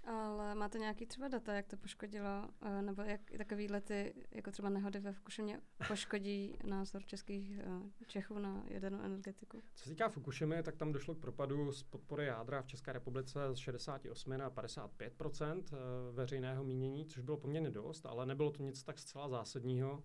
Ale 0.05 0.55
máte 0.55 0.79
nějaký 0.79 1.07
třeba 1.07 1.29
data, 1.29 1.55
jak 1.55 1.67
to 1.67 1.77
poškodilo, 1.77 2.49
eh, 2.63 2.83
nebo 2.83 3.03
jak 3.03 3.21
takovýhle 3.39 3.81
ty, 3.81 4.15
jako 4.31 4.51
třeba 4.51 4.69
nehody 4.69 5.01
ve 5.01 5.13
Fukušimě, 5.13 5.61
poškodí 5.89 6.59
názor 6.65 7.07
českých 7.07 7.59
eh, 7.59 8.05
Čechů 8.07 8.39
na 8.39 8.63
jadernou 8.67 9.01
energetiku? 9.01 9.63
Co 9.75 9.85
se 9.85 9.91
týká 9.91 10.09
Fukušimy, 10.09 10.63
tak 10.63 10.77
tam 10.77 10.93
došlo 10.93 11.15
k 11.15 11.21
propadu 11.21 11.73
z 11.73 11.83
podpory 11.83 12.27
jádra 12.27 12.63
v 12.63 12.67
České 12.67 12.93
republice 12.93 13.41
z 13.53 13.57
68 13.57 14.37
na 14.37 14.51
55 14.51 15.15
eh, 15.23 15.77
veřejného 16.13 16.65
mínění, 16.65 17.07
což 17.07 17.23
bylo 17.23 17.37
poměrně 17.37 17.71
dost, 17.71 18.07
ale 18.07 18.27
nebylo 18.27 18.51
to 18.51 18.63
nic 18.63 18.83
tak 18.83 18.99
zcela 18.99 19.29
zásadního. 19.29 20.03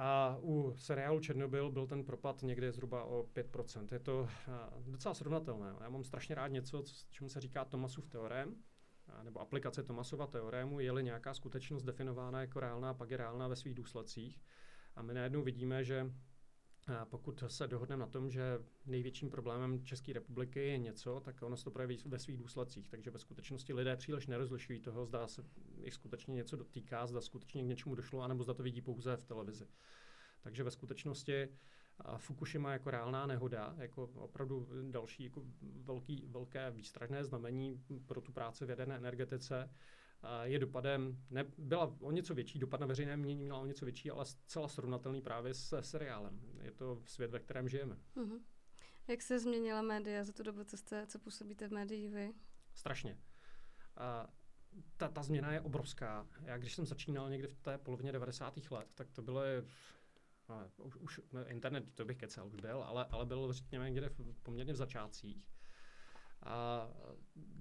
A 0.00 0.38
u 0.42 0.74
seriálu 0.76 1.20
Černobyl 1.20 1.70
byl 1.70 1.86
ten 1.86 2.04
propad 2.04 2.42
někde 2.42 2.72
zhruba 2.72 3.04
o 3.04 3.22
5%. 3.22 3.86
Je 3.92 3.98
to 3.98 4.28
docela 4.86 5.14
srovnatelné. 5.14 5.74
Já 5.80 5.88
mám 5.88 6.04
strašně 6.04 6.34
rád 6.34 6.48
něco, 6.48 6.82
čemu 7.10 7.28
se 7.30 7.40
říká 7.40 7.64
Tomasův 7.64 8.08
teorém, 8.08 8.56
nebo 9.22 9.40
aplikace 9.40 9.82
Tomasova 9.82 10.26
teorému, 10.26 10.80
je-li 10.80 11.04
nějaká 11.04 11.34
skutečnost 11.34 11.82
definována 11.82 12.40
jako 12.40 12.60
reálná, 12.60 12.94
pak 12.94 13.10
je 13.10 13.16
reálná 13.16 13.48
ve 13.48 13.56
svých 13.56 13.74
důsledcích. 13.74 14.42
A 14.96 15.02
my 15.02 15.14
najednou 15.14 15.42
vidíme, 15.42 15.84
že 15.84 16.12
pokud 17.04 17.44
se 17.46 17.66
dohodneme 17.66 18.00
na 18.00 18.06
tom, 18.06 18.30
že 18.30 18.58
největším 18.86 19.30
problémem 19.30 19.84
České 19.84 20.12
republiky 20.12 20.60
je 20.60 20.78
něco, 20.78 21.20
tak 21.20 21.42
ono 21.42 21.56
se 21.56 21.64
to 21.64 21.70
projeví 21.70 22.02
ve 22.06 22.18
svých 22.18 22.36
důsledcích. 22.36 22.88
Takže 22.88 23.10
ve 23.10 23.18
skutečnosti 23.18 23.74
lidé 23.74 23.96
příliš 23.96 24.26
nerozlišují 24.26 24.80
toho, 24.80 25.06
zda 25.06 25.26
se 25.26 25.44
jich 25.80 25.94
skutečně 25.94 26.34
něco 26.34 26.56
dotýká, 26.56 27.06
zda 27.06 27.20
skutečně 27.20 27.62
k 27.62 27.66
něčemu 27.66 27.94
došlo, 27.94 28.22
anebo 28.22 28.44
zda 28.44 28.54
to 28.54 28.62
vidí 28.62 28.80
pouze 28.80 29.16
v 29.16 29.24
televizi. 29.24 29.68
Takže 30.40 30.64
ve 30.64 30.70
skutečnosti 30.70 31.48
Fukushima 32.16 32.72
jako 32.72 32.90
reálná 32.90 33.26
nehoda, 33.26 33.74
jako 33.78 34.02
opravdu 34.02 34.68
další 34.90 35.24
jako 35.24 35.42
velký, 35.60 36.26
velké 36.26 36.70
výstražné 36.70 37.24
znamení 37.24 37.82
pro 38.06 38.20
tu 38.20 38.32
práci 38.32 38.66
v 38.66 38.70
jaderné 38.70 38.96
energetice, 38.96 39.70
je 40.42 40.58
dopadem, 40.58 41.18
ne, 41.30 41.44
byla 41.58 41.96
o 42.00 42.10
něco 42.10 42.34
větší, 42.34 42.58
dopad 42.58 42.80
na 42.80 42.86
veřejné 42.86 43.16
mění 43.16 43.44
měla 43.44 43.58
o 43.58 43.66
něco 43.66 43.84
větší, 43.84 44.10
ale 44.10 44.24
zcela 44.24 44.68
srovnatelný 44.68 45.20
právě 45.20 45.54
se 45.54 45.82
seriálem. 45.82 46.40
Je 46.62 46.70
to 46.70 47.02
svět, 47.04 47.30
ve 47.30 47.40
kterém 47.40 47.68
žijeme. 47.68 47.96
Uh-huh. 48.16 48.40
Jak 49.08 49.22
se 49.22 49.38
změnila 49.38 49.82
média 49.82 50.24
za 50.24 50.32
tu 50.32 50.42
dobu, 50.42 50.64
co, 50.64 50.76
jste, 50.76 51.06
co 51.06 51.18
působíte 51.18 51.68
v 51.68 51.72
médiích 51.72 52.10
vy? 52.10 52.34
Strašně. 52.74 53.18
A 53.96 54.28
ta, 54.96 55.08
ta 55.08 55.22
změna 55.22 55.52
je 55.52 55.60
obrovská. 55.60 56.26
Já 56.42 56.58
když 56.58 56.74
jsem 56.74 56.86
začínal 56.86 57.30
někdy 57.30 57.48
v 57.48 57.54
té 57.54 57.78
polovině 57.78 58.12
90. 58.12 58.70
let, 58.70 58.88
tak 58.94 59.10
to 59.10 59.22
bylo 59.22 59.42
no, 60.48 60.84
už, 60.84 60.96
už 60.96 61.20
internet, 61.46 61.94
to 61.94 62.04
bych 62.04 62.16
kecal, 62.16 62.46
už 62.46 62.56
byl, 62.56 62.82
ale, 62.82 63.04
ale 63.10 63.26
byl 63.26 63.52
řekněme 63.52 63.90
někde 63.90 64.08
v, 64.08 64.42
poměrně 64.42 64.72
v 64.72 64.76
začátcích. 64.76 65.48
A 66.42 66.88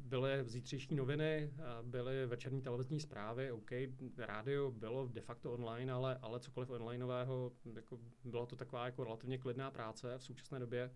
byly 0.07 0.43
zítřejší 0.45 0.95
noviny, 0.95 1.53
byly 1.81 2.25
večerní 2.25 2.61
televizní 2.61 2.99
zprávy, 2.99 3.51
OK, 3.51 3.71
rádio 4.17 4.71
bylo 4.71 5.07
de 5.07 5.21
facto 5.21 5.53
online, 5.53 5.93
ale, 5.93 6.17
ale 6.21 6.39
cokoliv 6.39 6.69
onlineového, 6.69 7.51
jako 7.75 7.99
byla 8.23 8.45
to 8.45 8.55
taková 8.55 8.85
jako 8.85 9.03
relativně 9.03 9.37
klidná 9.37 9.71
práce 9.71 10.17
v 10.17 10.23
současné 10.23 10.59
době. 10.59 10.91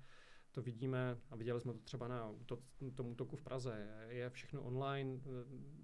To 0.51 0.61
vidíme 0.61 1.17
a 1.29 1.35
viděli 1.35 1.61
jsme 1.61 1.73
to 1.73 1.79
třeba 1.79 2.07
na 2.07 2.33
to, 2.45 2.59
tom 2.93 3.07
útoku 3.07 3.35
v 3.35 3.41
Praze. 3.41 3.87
Je 4.07 4.29
všechno 4.29 4.61
online, 4.61 5.19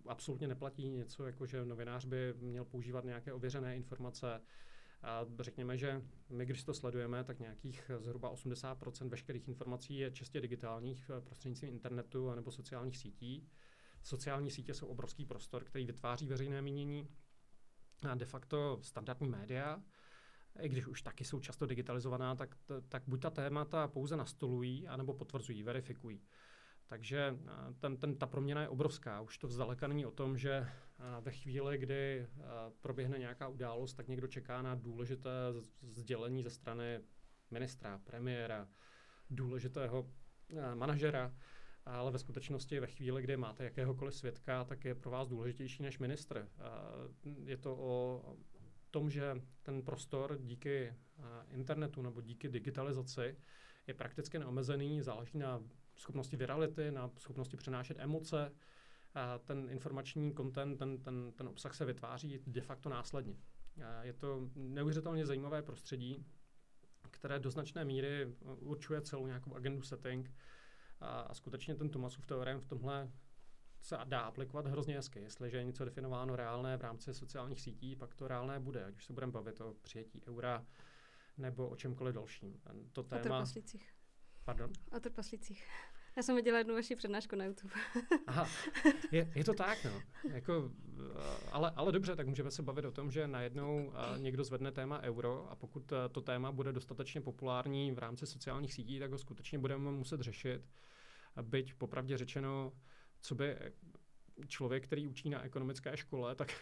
absolutně 0.06 0.48
neplatí 0.48 0.90
něco, 0.90 1.26
jako 1.26 1.46
že 1.46 1.66
novinář 1.66 2.06
by 2.06 2.34
měl 2.40 2.66
používat 2.66 3.06
nějaké 3.06 3.34
ověřené 3.34 3.76
informace. 3.76 4.42
A 5.02 5.26
řekněme, 5.40 5.78
že 5.78 6.02
my, 6.30 6.46
když 6.46 6.64
to 6.64 6.74
sledujeme, 6.74 7.24
tak 7.24 7.40
nějakých 7.40 7.92
zhruba 8.00 8.34
80% 8.34 9.10
veškerých 9.10 9.48
informací 9.48 9.98
je 9.98 10.12
čistě 10.12 10.42
digitálních 10.42 11.12
eh, 11.18 11.22
prostřednictvím 11.22 11.70
internetu 11.74 12.36
nebo 12.36 12.52
sociálních 12.52 12.98
sítí. 12.98 13.50
Sociální 14.04 14.52
sítě 14.52 14.74
jsou 14.74 14.88
obrovský 14.88 15.26
prostor, 15.26 15.64
který 15.64 15.86
vytváří 15.86 16.28
veřejné 16.28 16.62
mínění 16.62 17.08
a 18.10 18.16
de 18.16 18.26
facto 18.26 18.80
standardní 18.82 19.30
média, 19.30 19.82
i 20.60 20.70
když 20.70 20.88
už 20.88 21.02
taky 21.02 21.26
jsou 21.26 21.40
často 21.40 21.66
digitalizovaná, 21.66 22.36
tak, 22.36 22.56
tak 22.90 23.04
buď 23.08 23.22
ta 23.22 23.30
témata 23.30 23.88
pouze 23.88 24.18
nastolují, 24.18 24.88
anebo 24.88 25.14
potvrzují, 25.14 25.64
verifikují. 25.64 26.22
Takže 26.88 27.38
eh, 27.48 27.74
ten, 27.80 27.98
ten, 27.98 28.16
ta 28.16 28.26
proměna 28.26 28.62
je 28.62 28.70
obrovská. 28.70 29.22
Už 29.22 29.38
to 29.38 29.48
vzdaleka 29.48 29.88
není 29.88 30.06
o 30.06 30.12
tom, 30.12 30.38
že 30.38 30.52
eh, 30.52 30.68
ve 31.22 31.32
chvíli, 31.32 31.78
kdy 31.78 32.20
eh, 32.20 32.44
proběhne 32.82 33.20
nějaká 33.20 33.48
událost, 33.48 33.94
tak 33.94 34.08
někdo 34.08 34.28
čeká 34.28 34.62
na 34.62 34.76
důležité 34.76 35.30
sdělení 35.82 36.44
ze 36.44 36.50
strany 36.50 37.00
ministra, 37.52 37.98
premiéra, 38.04 38.68
důležitého 39.30 40.12
manažera, 40.74 41.36
ale 41.86 42.12
ve 42.12 42.20
skutečnosti 42.20 42.80
ve 42.80 42.88
chvíli, 42.88 43.22
kdy 43.22 43.38
máte 43.38 43.64
jakéhokoliv 43.64 44.16
svědka, 44.16 44.64
tak 44.64 44.86
je 44.86 44.96
pro 44.96 45.12
vás 45.12 45.28
důležitější 45.28 45.84
než 45.84 46.00
ministr. 46.00 46.48
Je 47.24 47.58
to 47.58 47.76
o 47.76 48.24
tom, 48.92 49.10
že 49.10 49.42
ten 49.64 49.82
prostor 49.82 50.38
díky 50.42 50.94
internetu 51.50 52.02
nebo 52.02 52.22
díky 52.22 52.50
digitalizaci 52.50 53.38
je 53.88 53.94
prakticky 53.94 54.40
neomezený, 54.40 55.02
záleží 55.02 55.38
na 55.38 55.64
schopnosti 55.98 56.38
virality, 56.38 56.92
na 56.92 57.12
schopnosti 57.18 57.58
přenášet 57.58 57.98
emoce. 58.00 58.52
A 59.14 59.38
ten 59.38 59.70
informační 59.70 60.34
content, 60.34 60.80
ten, 60.80 60.98
ten, 60.98 61.32
ten 61.32 61.48
obsah 61.48 61.76
se 61.76 61.86
vytváří 61.86 62.44
de 62.48 62.62
facto 62.62 62.90
následně. 62.90 63.36
A 63.86 64.04
je 64.04 64.14
to 64.14 64.50
neuvěřitelně 64.56 65.26
zajímavé 65.26 65.62
prostředí, 65.62 66.26
které 67.12 67.40
do 67.40 67.52
značné 67.52 67.86
míry 67.86 68.36
určuje 68.60 69.02
celou 69.02 69.28
nějakou 69.28 69.56
agendu 69.56 69.82
setting. 69.82 70.34
A, 71.00 71.22
a 71.22 71.34
skutečně 71.34 71.76
ten 71.76 71.90
Tomasův 71.90 72.26
teorem 72.26 72.60
v 72.60 72.66
tomhle 72.66 73.12
se 73.82 73.98
dá 74.06 74.22
aplikovat 74.22 74.68
hrozně 74.68 74.96
hezky. 74.96 75.20
Jestliže 75.20 75.58
je 75.58 75.64
něco 75.64 75.86
definováno 75.86 76.36
reálné 76.36 76.78
v 76.78 76.82
rámci 76.82 77.14
sociálních 77.14 77.62
sítí, 77.62 77.96
pak 77.96 78.16
to 78.16 78.28
reálné 78.28 78.60
bude, 78.60 78.86
ať 78.86 78.96
už 78.96 79.06
se 79.06 79.14
budeme 79.14 79.32
bavit 79.32 79.62
o 79.62 79.74
přijetí 79.82 80.22
eura 80.28 80.66
nebo 81.38 81.70
o 81.70 81.76
čemkoliv 81.76 82.16
dalším. 82.16 82.62
To 82.92 83.04
téma... 83.04 83.42
O 83.42 83.46
Pardon? 84.48 84.72
O 84.98 85.00
trpaslících. 85.00 85.68
Já 86.18 86.24
jsem 86.24 86.36
viděla 86.36 86.58
jednu 86.58 86.74
vaši 86.74 86.96
přednášku 86.96 87.36
na 87.36 87.46
YouTube. 87.46 87.74
Aha, 88.28 88.48
je, 89.12 89.32
je 89.36 89.44
to 89.44 89.54
tak, 89.54 89.78
no. 89.86 90.02
Jako, 90.34 90.72
eh, 91.00 91.50
ale, 91.52 91.72
ale 91.76 91.92
dobře, 91.92 92.16
tak 92.16 92.28
můžeme 92.28 92.52
se 92.52 92.62
bavit 92.62 92.86
o 92.86 92.92
tom, 92.92 93.12
že 93.12 93.28
najednou 93.28 93.94
eh, 93.94 94.20
někdo 94.20 94.44
zvedne 94.44 94.72
téma 94.72 95.02
euro 95.02 95.52
a 95.52 95.56
pokud 95.56 95.92
eh, 95.92 96.10
to 96.10 96.22
téma 96.22 96.52
bude 96.52 96.72
dostatečně 96.72 97.22
populární 97.22 97.92
v 97.92 98.00
rámci 98.00 98.28
sociálních 98.28 98.74
sítí, 98.74 99.00
tak 99.00 99.12
ho 99.12 99.18
skutečně 99.18 99.60
budeme 99.60 99.92
muset 99.92 100.22
řešit. 100.22 100.62
Byť 101.42 101.74
popravdě 101.74 102.18
řečeno, 102.18 102.74
co 103.22 103.36
by 103.36 103.58
člověk, 104.48 104.84
který 104.84 105.08
učí 105.08 105.30
na 105.30 105.44
ekonomické 105.44 105.98
škole, 105.98 106.36
tak, 106.36 106.54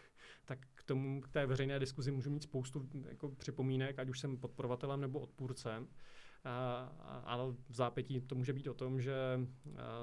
tak 0.45 0.59
k 0.75 0.83
tomu, 0.83 1.21
k 1.21 1.27
té 1.27 1.45
veřejné 1.45 1.79
diskuzi 1.79 2.11
můžu 2.11 2.29
mít 2.29 2.43
spoustu 2.43 2.89
jako 3.07 3.29
připomínek, 3.29 3.99
ať 3.99 4.09
už 4.09 4.19
jsem 4.19 4.37
podporovatelem 4.37 5.01
nebo 5.01 5.19
odpůrcem. 5.19 5.87
Ale 7.23 7.51
v 7.69 7.75
zápětí 7.75 8.21
to 8.21 8.35
může 8.35 8.53
být 8.53 8.67
o 8.67 8.73
tom, 8.73 9.01
že 9.01 9.39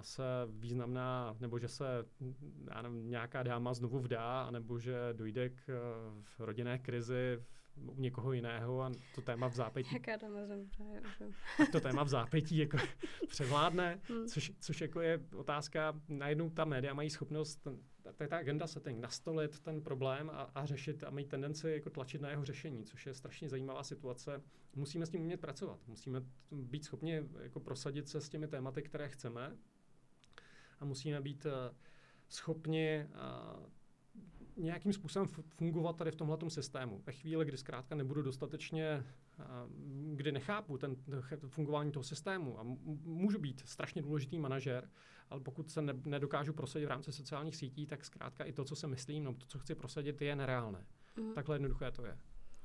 se 0.00 0.22
významná, 0.48 1.36
nebo 1.40 1.58
že 1.58 1.68
se 1.68 1.84
já 2.74 2.82
nevím, 2.82 3.10
nějaká 3.10 3.42
dáma 3.42 3.74
znovu 3.74 3.98
vdá, 3.98 4.50
nebo 4.50 4.78
že 4.78 4.96
dojde 5.12 5.48
k 5.48 5.64
rodinné 6.38 6.78
krizi 6.78 7.38
u 7.76 8.00
někoho 8.00 8.32
jiného 8.32 8.82
a 8.82 8.92
to 9.14 9.22
téma 9.22 9.48
v 9.48 9.54
zápětí. 9.54 9.90
Jaká 9.94 10.16
dáma 10.16 10.46
zemře, 10.46 10.84
to 11.72 11.80
téma 11.80 12.02
v 12.02 12.08
zápětí 12.08 12.58
jako 12.58 12.76
převládne, 13.28 14.00
hmm. 14.08 14.26
což, 14.26 14.52
což 14.60 14.80
jako 14.80 15.00
je 15.00 15.20
otázka, 15.34 16.00
najednou 16.08 16.50
ta 16.50 16.64
média 16.64 16.94
mají 16.94 17.10
schopnost, 17.10 17.68
je 18.20 18.28
ta 18.28 18.36
agenda 18.36 18.66
setting, 18.66 19.00
nastolit 19.00 19.60
ten 19.60 19.82
problém 19.82 20.30
a, 20.30 20.42
a 20.42 20.66
řešit 20.66 21.04
a 21.04 21.10
mají 21.10 21.26
tendenci 21.26 21.70
jako 21.70 21.90
tlačit 21.90 22.20
na 22.20 22.30
jeho 22.30 22.44
řešení, 22.44 22.84
což 22.84 23.06
je 23.06 23.14
strašně 23.14 23.48
zajímavá 23.48 23.84
situace. 23.84 24.42
Musíme 24.76 25.06
s 25.06 25.10
tím 25.10 25.20
umět 25.20 25.40
pracovat, 25.40 25.80
musíme 25.86 26.22
být 26.50 26.84
schopni 26.84 27.22
jako 27.38 27.60
prosadit 27.60 28.08
se 28.08 28.20
s 28.20 28.28
těmi 28.28 28.48
tématy, 28.48 28.82
které 28.82 29.08
chceme 29.08 29.56
a 30.80 30.84
musíme 30.84 31.20
být 31.20 31.46
uh, 31.46 31.52
schopni 32.28 33.08
uh, 33.08 33.66
nějakým 34.56 34.92
způsobem 34.92 35.28
fungovat 35.56 35.96
tady 35.96 36.10
v 36.10 36.16
tomhle 36.16 36.38
systému. 36.48 37.02
Ve 37.06 37.12
chvíli, 37.12 37.44
kdy 37.44 37.56
zkrátka 37.56 37.94
nebudu 37.94 38.22
dostatečně, 38.22 39.04
kdy 40.14 40.32
nechápu 40.32 40.78
ten, 40.78 40.96
fungování 41.46 41.92
toho 41.92 42.02
systému 42.02 42.60
a 42.60 42.62
můžu 43.04 43.38
být 43.38 43.62
strašně 43.64 44.02
důležitý 44.02 44.38
manažer, 44.38 44.90
ale 45.30 45.40
pokud 45.40 45.70
se 45.70 45.82
ne, 45.82 45.92
nedokážu 46.04 46.52
prosadit 46.52 46.86
v 46.86 46.88
rámci 46.88 47.12
sociálních 47.12 47.56
sítí, 47.56 47.86
tak 47.86 48.04
zkrátka 48.04 48.44
i 48.44 48.52
to, 48.52 48.64
co 48.64 48.76
se 48.76 48.86
myslím, 48.86 49.24
no 49.24 49.34
to, 49.34 49.46
co 49.46 49.58
chci 49.58 49.74
prosadit, 49.74 50.22
je 50.22 50.36
nereálné. 50.36 50.86
Mm. 51.16 51.34
Takhle 51.34 51.56
jednoduché 51.56 51.90
to 51.90 52.06
je. 52.06 52.18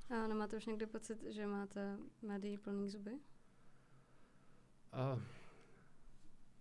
A 0.10 0.28
nemáte 0.28 0.58
už 0.58 0.66
někdy 0.66 0.86
pocit, 0.86 1.24
že 1.24 1.48
máte 1.48 1.98
médií 2.22 2.58
plný 2.58 2.90
zuby? 2.90 3.12
Uh, 3.12 5.22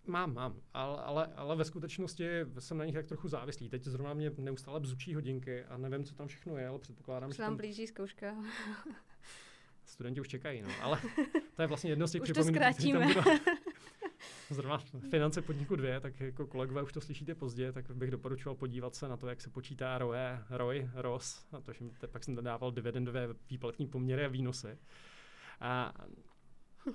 Mám, 0.07 0.33
mám, 0.33 0.61
ale, 0.73 1.01
ale, 1.01 1.25
ale 1.35 1.55
ve 1.55 1.65
skutečnosti 1.65 2.27
jsem 2.59 2.77
na 2.77 2.85
nich 2.85 2.95
tak 2.95 3.05
trochu 3.05 3.27
závislý. 3.27 3.69
Teď 3.69 3.83
zrovna 3.83 4.13
mě 4.13 4.31
neustále 4.37 4.79
bzučí 4.79 5.15
hodinky 5.15 5.65
a 5.65 5.77
nevím, 5.77 6.03
co 6.03 6.15
tam 6.15 6.27
všechno 6.27 6.57
je, 6.57 6.67
ale 6.67 6.79
předpokládám, 6.79 7.31
že. 7.31 7.37
Tam 7.37 7.57
blíží 7.57 7.87
zkouška. 7.87 8.35
Studenti 9.85 10.21
už 10.21 10.27
čekají, 10.27 10.61
no. 10.61 10.69
Ale 10.81 11.01
to 11.55 11.61
je 11.61 11.67
vlastně 11.67 11.91
jedno 11.91 12.07
z 12.07 12.11
těch 12.11 12.21
připomínek, 12.21 12.73
Zrovna 14.49 14.77
finance 15.09 15.41
podniku 15.41 15.75
dvě, 15.75 15.99
tak 15.99 16.19
jako 16.19 16.47
kolegové 16.47 16.83
už 16.83 16.93
to 16.93 17.01
slyšíte 17.01 17.35
pozdě, 17.35 17.71
tak 17.71 17.91
bych 17.91 18.11
doporučoval 18.11 18.55
podívat 18.55 18.95
se 18.95 19.07
na 19.07 19.17
to, 19.17 19.27
jak 19.27 19.41
se 19.41 19.49
počítá 19.49 19.97
ROE, 19.97 20.43
ROI, 20.49 20.89
ROS, 20.93 21.47
a 21.51 21.61
to, 21.61 21.73
že 21.73 21.85
pak 22.07 22.23
jsem 22.23 22.35
dodával 22.35 22.71
dividendové 22.71 23.27
výplatní 23.49 23.87
poměry 23.87 24.25
a 24.25 24.27
výnosy. 24.27 24.77
A... 25.59 25.93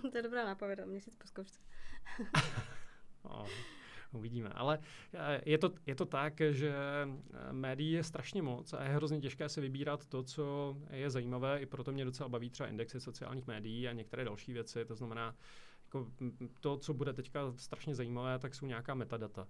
to 0.12 0.16
je 0.16 0.22
dobrá 0.22 0.44
nápověda, 0.44 0.84
měsíc 0.84 1.16
po 1.16 1.26
zkoušce. 1.26 1.60
No, 3.24 3.44
uvidíme. 4.12 4.48
Ale 4.48 4.78
eh, 5.14 5.40
je 5.44 5.58
to, 5.58 5.70
je 5.86 5.94
to 5.94 6.06
tak, 6.06 6.40
že 6.50 6.74
eh, 6.74 7.52
médií 7.52 7.92
je 7.92 8.04
strašně 8.04 8.42
moc 8.42 8.72
a 8.72 8.82
je 8.82 8.88
hrozně 8.88 9.20
těžké 9.20 9.48
se 9.48 9.60
vybírat 9.60 10.06
to, 10.06 10.22
co 10.22 10.76
je 10.90 11.10
zajímavé. 11.10 11.60
I 11.60 11.66
proto 11.66 11.92
mě 11.92 12.04
docela 12.04 12.28
baví 12.28 12.50
třeba 12.50 12.68
indexy 12.68 13.00
sociálních 13.00 13.46
médií 13.46 13.88
a 13.88 13.92
některé 13.92 14.24
další 14.24 14.52
věci. 14.52 14.84
To 14.84 14.94
znamená, 14.94 15.34
jako 15.84 16.06
to, 16.60 16.76
co 16.76 16.94
bude 16.94 17.12
teďka 17.12 17.52
strašně 17.56 17.94
zajímavé, 17.94 18.38
tak 18.38 18.54
jsou 18.54 18.66
nějaká 18.66 18.94
metadata. 18.94 19.48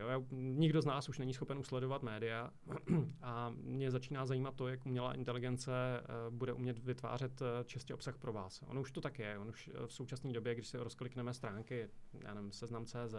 Jo, 0.00 0.24
nikdo 0.30 0.82
z 0.82 0.86
nás 0.86 1.08
už 1.08 1.18
není 1.18 1.34
schopen 1.34 1.58
usledovat 1.58 2.02
média 2.02 2.50
a 3.22 3.52
mě 3.56 3.90
začíná 3.90 4.26
zajímat 4.26 4.54
to, 4.54 4.68
jak 4.68 4.86
umělá 4.86 5.14
inteligence 5.14 5.70
uh, 6.00 6.34
bude 6.34 6.52
umět 6.52 6.78
vytvářet 6.78 7.40
uh, 7.40 7.46
čistě 7.64 7.94
obsah 7.94 8.18
pro 8.18 8.32
vás. 8.32 8.62
Ono 8.66 8.80
už 8.80 8.92
to 8.92 9.00
tak 9.00 9.18
je. 9.18 9.38
On 9.38 9.48
už 9.48 9.68
uh, 9.68 9.86
v 9.86 9.92
současné 9.92 10.32
době, 10.32 10.54
když 10.54 10.68
si 10.68 10.78
rozklikneme 10.78 11.34
stránky, 11.34 11.88
já 12.24 12.34
nevím, 12.34 12.52
seznam.cz, 12.52 13.14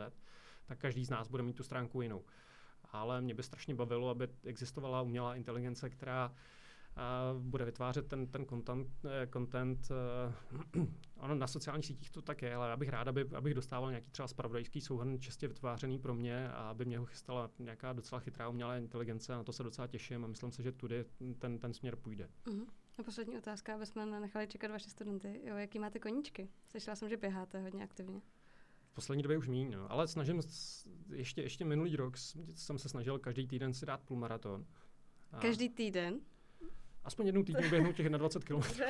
tak 0.66 0.78
každý 0.78 1.06
z 1.06 1.10
nás 1.10 1.28
bude 1.28 1.44
mít 1.44 1.56
tu 1.56 1.64
stránku 1.64 2.02
jinou. 2.02 2.24
Ale 2.92 3.22
mě 3.22 3.34
by 3.34 3.44
strašně 3.44 3.76
bavilo, 3.76 4.10
aby 4.10 4.28
existovala 4.44 5.02
umělá 5.02 5.36
inteligence, 5.36 5.90
která 5.90 6.34
a 7.02 7.36
bude 7.40 7.66
vytvářet 7.66 8.08
ten, 8.08 8.28
ten 8.28 8.46
content, 8.46 8.88
eh, 9.06 9.28
content 9.34 9.88
uh, 10.76 10.88
ono 11.18 11.36
na 11.36 11.48
sociálních 11.48 11.86
sítích 11.86 12.10
to 12.10 12.22
tak 12.22 12.42
je, 12.42 12.56
ale 12.56 12.70
já 12.70 12.78
bych 12.78 12.90
rád, 12.90 13.08
aby, 13.08 13.26
abych 13.36 13.54
dostával 13.54 13.90
nějaký 13.90 14.12
třeba 14.12 14.28
spravodajský 14.28 14.82
souhrn 14.82 15.20
čistě 15.20 15.48
vytvářený 15.48 16.00
pro 16.00 16.14
mě 16.14 16.50
a 16.50 16.70
aby 16.70 16.86
mě 16.86 17.00
ho 17.00 17.06
chystala 17.06 17.50
nějaká 17.60 17.94
docela 17.94 18.20
chytrá 18.20 18.50
umělá 18.50 18.78
inteligence, 18.78 19.32
na 19.32 19.44
to 19.44 19.54
se 19.54 19.64
docela 19.64 19.88
těším 19.88 20.26
a 20.26 20.28
myslím 20.28 20.52
si, 20.52 20.64
že 20.64 20.72
tudy 20.72 21.06
ten, 21.40 21.60
ten 21.60 21.74
směr 21.74 21.96
půjde. 21.96 22.30
Uh-huh. 22.46 22.66
A 22.98 23.04
poslední 23.04 23.38
otázka, 23.38 23.76
aby 23.76 23.86
jsme 23.86 24.20
nechali 24.20 24.48
čekat 24.48 24.72
vaše 24.72 24.90
studenty. 24.90 25.42
Jo, 25.44 25.58
jaký 25.58 25.80
máte 25.80 26.00
koníčky? 26.00 26.50
Slyšela 26.68 26.96
jsem, 26.96 27.10
že 27.10 27.18
běháte 27.18 27.62
hodně 27.62 27.84
aktivně. 27.84 28.22
V 28.92 28.94
poslední 28.94 29.24
době 29.24 29.38
už 29.38 29.48
míň, 29.48 29.72
no. 29.72 29.92
ale 29.92 30.08
snažím, 30.08 30.42
ještě, 31.10 31.42
ještě 31.42 31.66
minulý 31.66 31.96
rok 31.96 32.18
jsem 32.56 32.80
se 32.80 32.90
snažil 32.90 33.20
každý 33.20 33.48
týden 33.48 33.74
si 33.74 33.86
dát 33.86 34.02
půlmaraton. 34.02 34.66
Každý 35.40 35.70
týden? 35.70 36.20
Aspoň 37.04 37.26
jednou 37.26 37.44
týdně 37.44 37.70
běhnout 37.70 37.96
těch 37.96 38.10
20 38.10 38.44
km. 38.44 38.62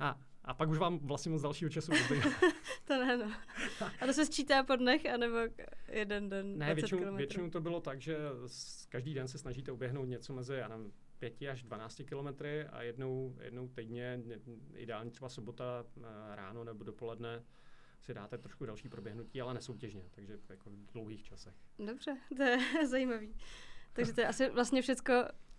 A, 0.00 0.20
a 0.44 0.54
pak 0.54 0.68
už 0.68 0.78
vám 0.78 0.98
vlastně 0.98 1.32
moc 1.32 1.42
dalšího 1.42 1.70
času 1.70 1.92
To 2.84 3.04
ne, 3.04 3.16
no. 3.16 3.32
A 4.00 4.06
to 4.06 4.12
se 4.12 4.26
sčítá 4.26 4.62
po 4.62 4.76
dnech, 4.76 5.06
anebo 5.06 5.36
jeden 5.88 6.28
den 6.28 6.58
Ne, 6.58 6.74
většinou, 6.74 7.16
většinou 7.16 7.50
to 7.50 7.60
bylo 7.60 7.80
tak, 7.80 8.00
že 8.00 8.16
každý 8.88 9.14
den 9.14 9.28
se 9.28 9.38
snažíte 9.38 9.72
uběhnout 9.72 10.08
něco 10.08 10.32
mezi, 10.32 10.54
já 10.54 10.68
nevím, 10.68 10.92
5 11.18 11.42
až 11.42 11.62
12 11.62 12.02
kilometry 12.04 12.64
a 12.64 12.82
jednou, 12.82 13.36
jednou 13.40 13.68
týdně, 13.68 14.22
ideálně 14.74 15.10
třeba 15.10 15.28
sobota 15.28 15.84
eh, 15.96 16.02
ráno 16.36 16.64
nebo 16.64 16.84
dopoledne, 16.84 17.42
si 18.00 18.14
dáte 18.14 18.38
trošku 18.38 18.66
další 18.66 18.88
proběhnutí, 18.88 19.40
ale 19.40 19.54
nesoutěžně, 19.54 20.04
takže 20.10 20.38
jako 20.48 20.70
v 20.70 20.92
dlouhých 20.92 21.22
časech. 21.22 21.54
Dobře, 21.78 22.16
to 22.36 22.42
je 22.42 22.58
zajímavý. 22.86 23.34
Takže 23.92 24.12
to 24.12 24.20
je 24.20 24.26
asi 24.26 24.50
vlastně 24.50 24.82
všecko 24.82 25.12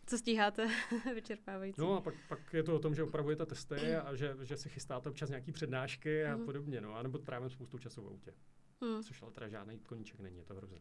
co 0.05 0.17
stíháte 0.17 0.67
vyčerpávající. 1.15 1.81
No 1.81 1.97
a 1.97 2.01
pak, 2.01 2.13
pak 2.29 2.53
je 2.53 2.63
to 2.63 2.75
o 2.75 2.79
tom, 2.79 2.95
že 2.95 3.03
opravujete 3.03 3.45
testy 3.45 3.95
a 3.95 4.15
že, 4.15 4.35
že 4.41 4.57
si 4.57 4.69
chystáte 4.69 5.09
občas 5.09 5.29
nějaký 5.29 5.51
přednášky 5.51 6.25
a 6.25 6.37
mm. 6.37 6.45
podobně, 6.45 6.81
no, 6.81 6.95
anebo 6.95 7.17
trávím 7.17 7.49
spoustu 7.49 7.77
času 7.77 8.01
v 8.01 8.07
autě. 8.07 8.33
Mm. 8.81 9.03
Což 9.03 9.21
ale 9.21 9.31
teda 9.31 9.47
žádný 9.47 9.79
koníček 9.79 10.19
není, 10.19 10.37
je 10.37 10.45
to 10.45 10.53
hrozně. 10.53 10.79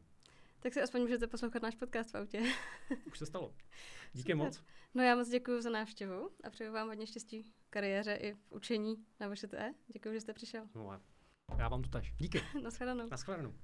Tak 0.60 0.74
si 0.74 0.82
aspoň 0.82 1.00
můžete 1.00 1.26
poslouchat 1.26 1.62
náš 1.62 1.74
podcast 1.74 2.10
v 2.10 2.16
autě. 2.16 2.42
Už 3.06 3.18
se 3.18 3.26
stalo. 3.26 3.54
Díky 4.12 4.32
Super. 4.32 4.36
moc. 4.36 4.62
No 4.94 5.02
já 5.02 5.16
moc 5.16 5.28
děkuji 5.28 5.62
za 5.62 5.70
návštěvu 5.70 6.30
a 6.44 6.50
přeju 6.50 6.72
vám 6.72 6.88
hodně 6.88 7.06
štěstí 7.06 7.42
v 7.42 7.52
kariéře 7.70 8.14
i 8.14 8.34
v 8.34 8.52
učení 8.52 8.96
na 9.20 9.28
VŠTE. 9.28 9.74
Děkuji, 9.92 10.12
že 10.14 10.20
jste 10.20 10.32
přišel. 10.32 10.68
No 10.74 10.90
a 10.90 11.00
já 11.58 11.68
vám 11.68 11.82
to 11.82 11.88
tež. 11.88 12.14
Díky. 12.18 12.42
Naschledanou. 12.62 13.08
Naschledanou. 13.10 13.54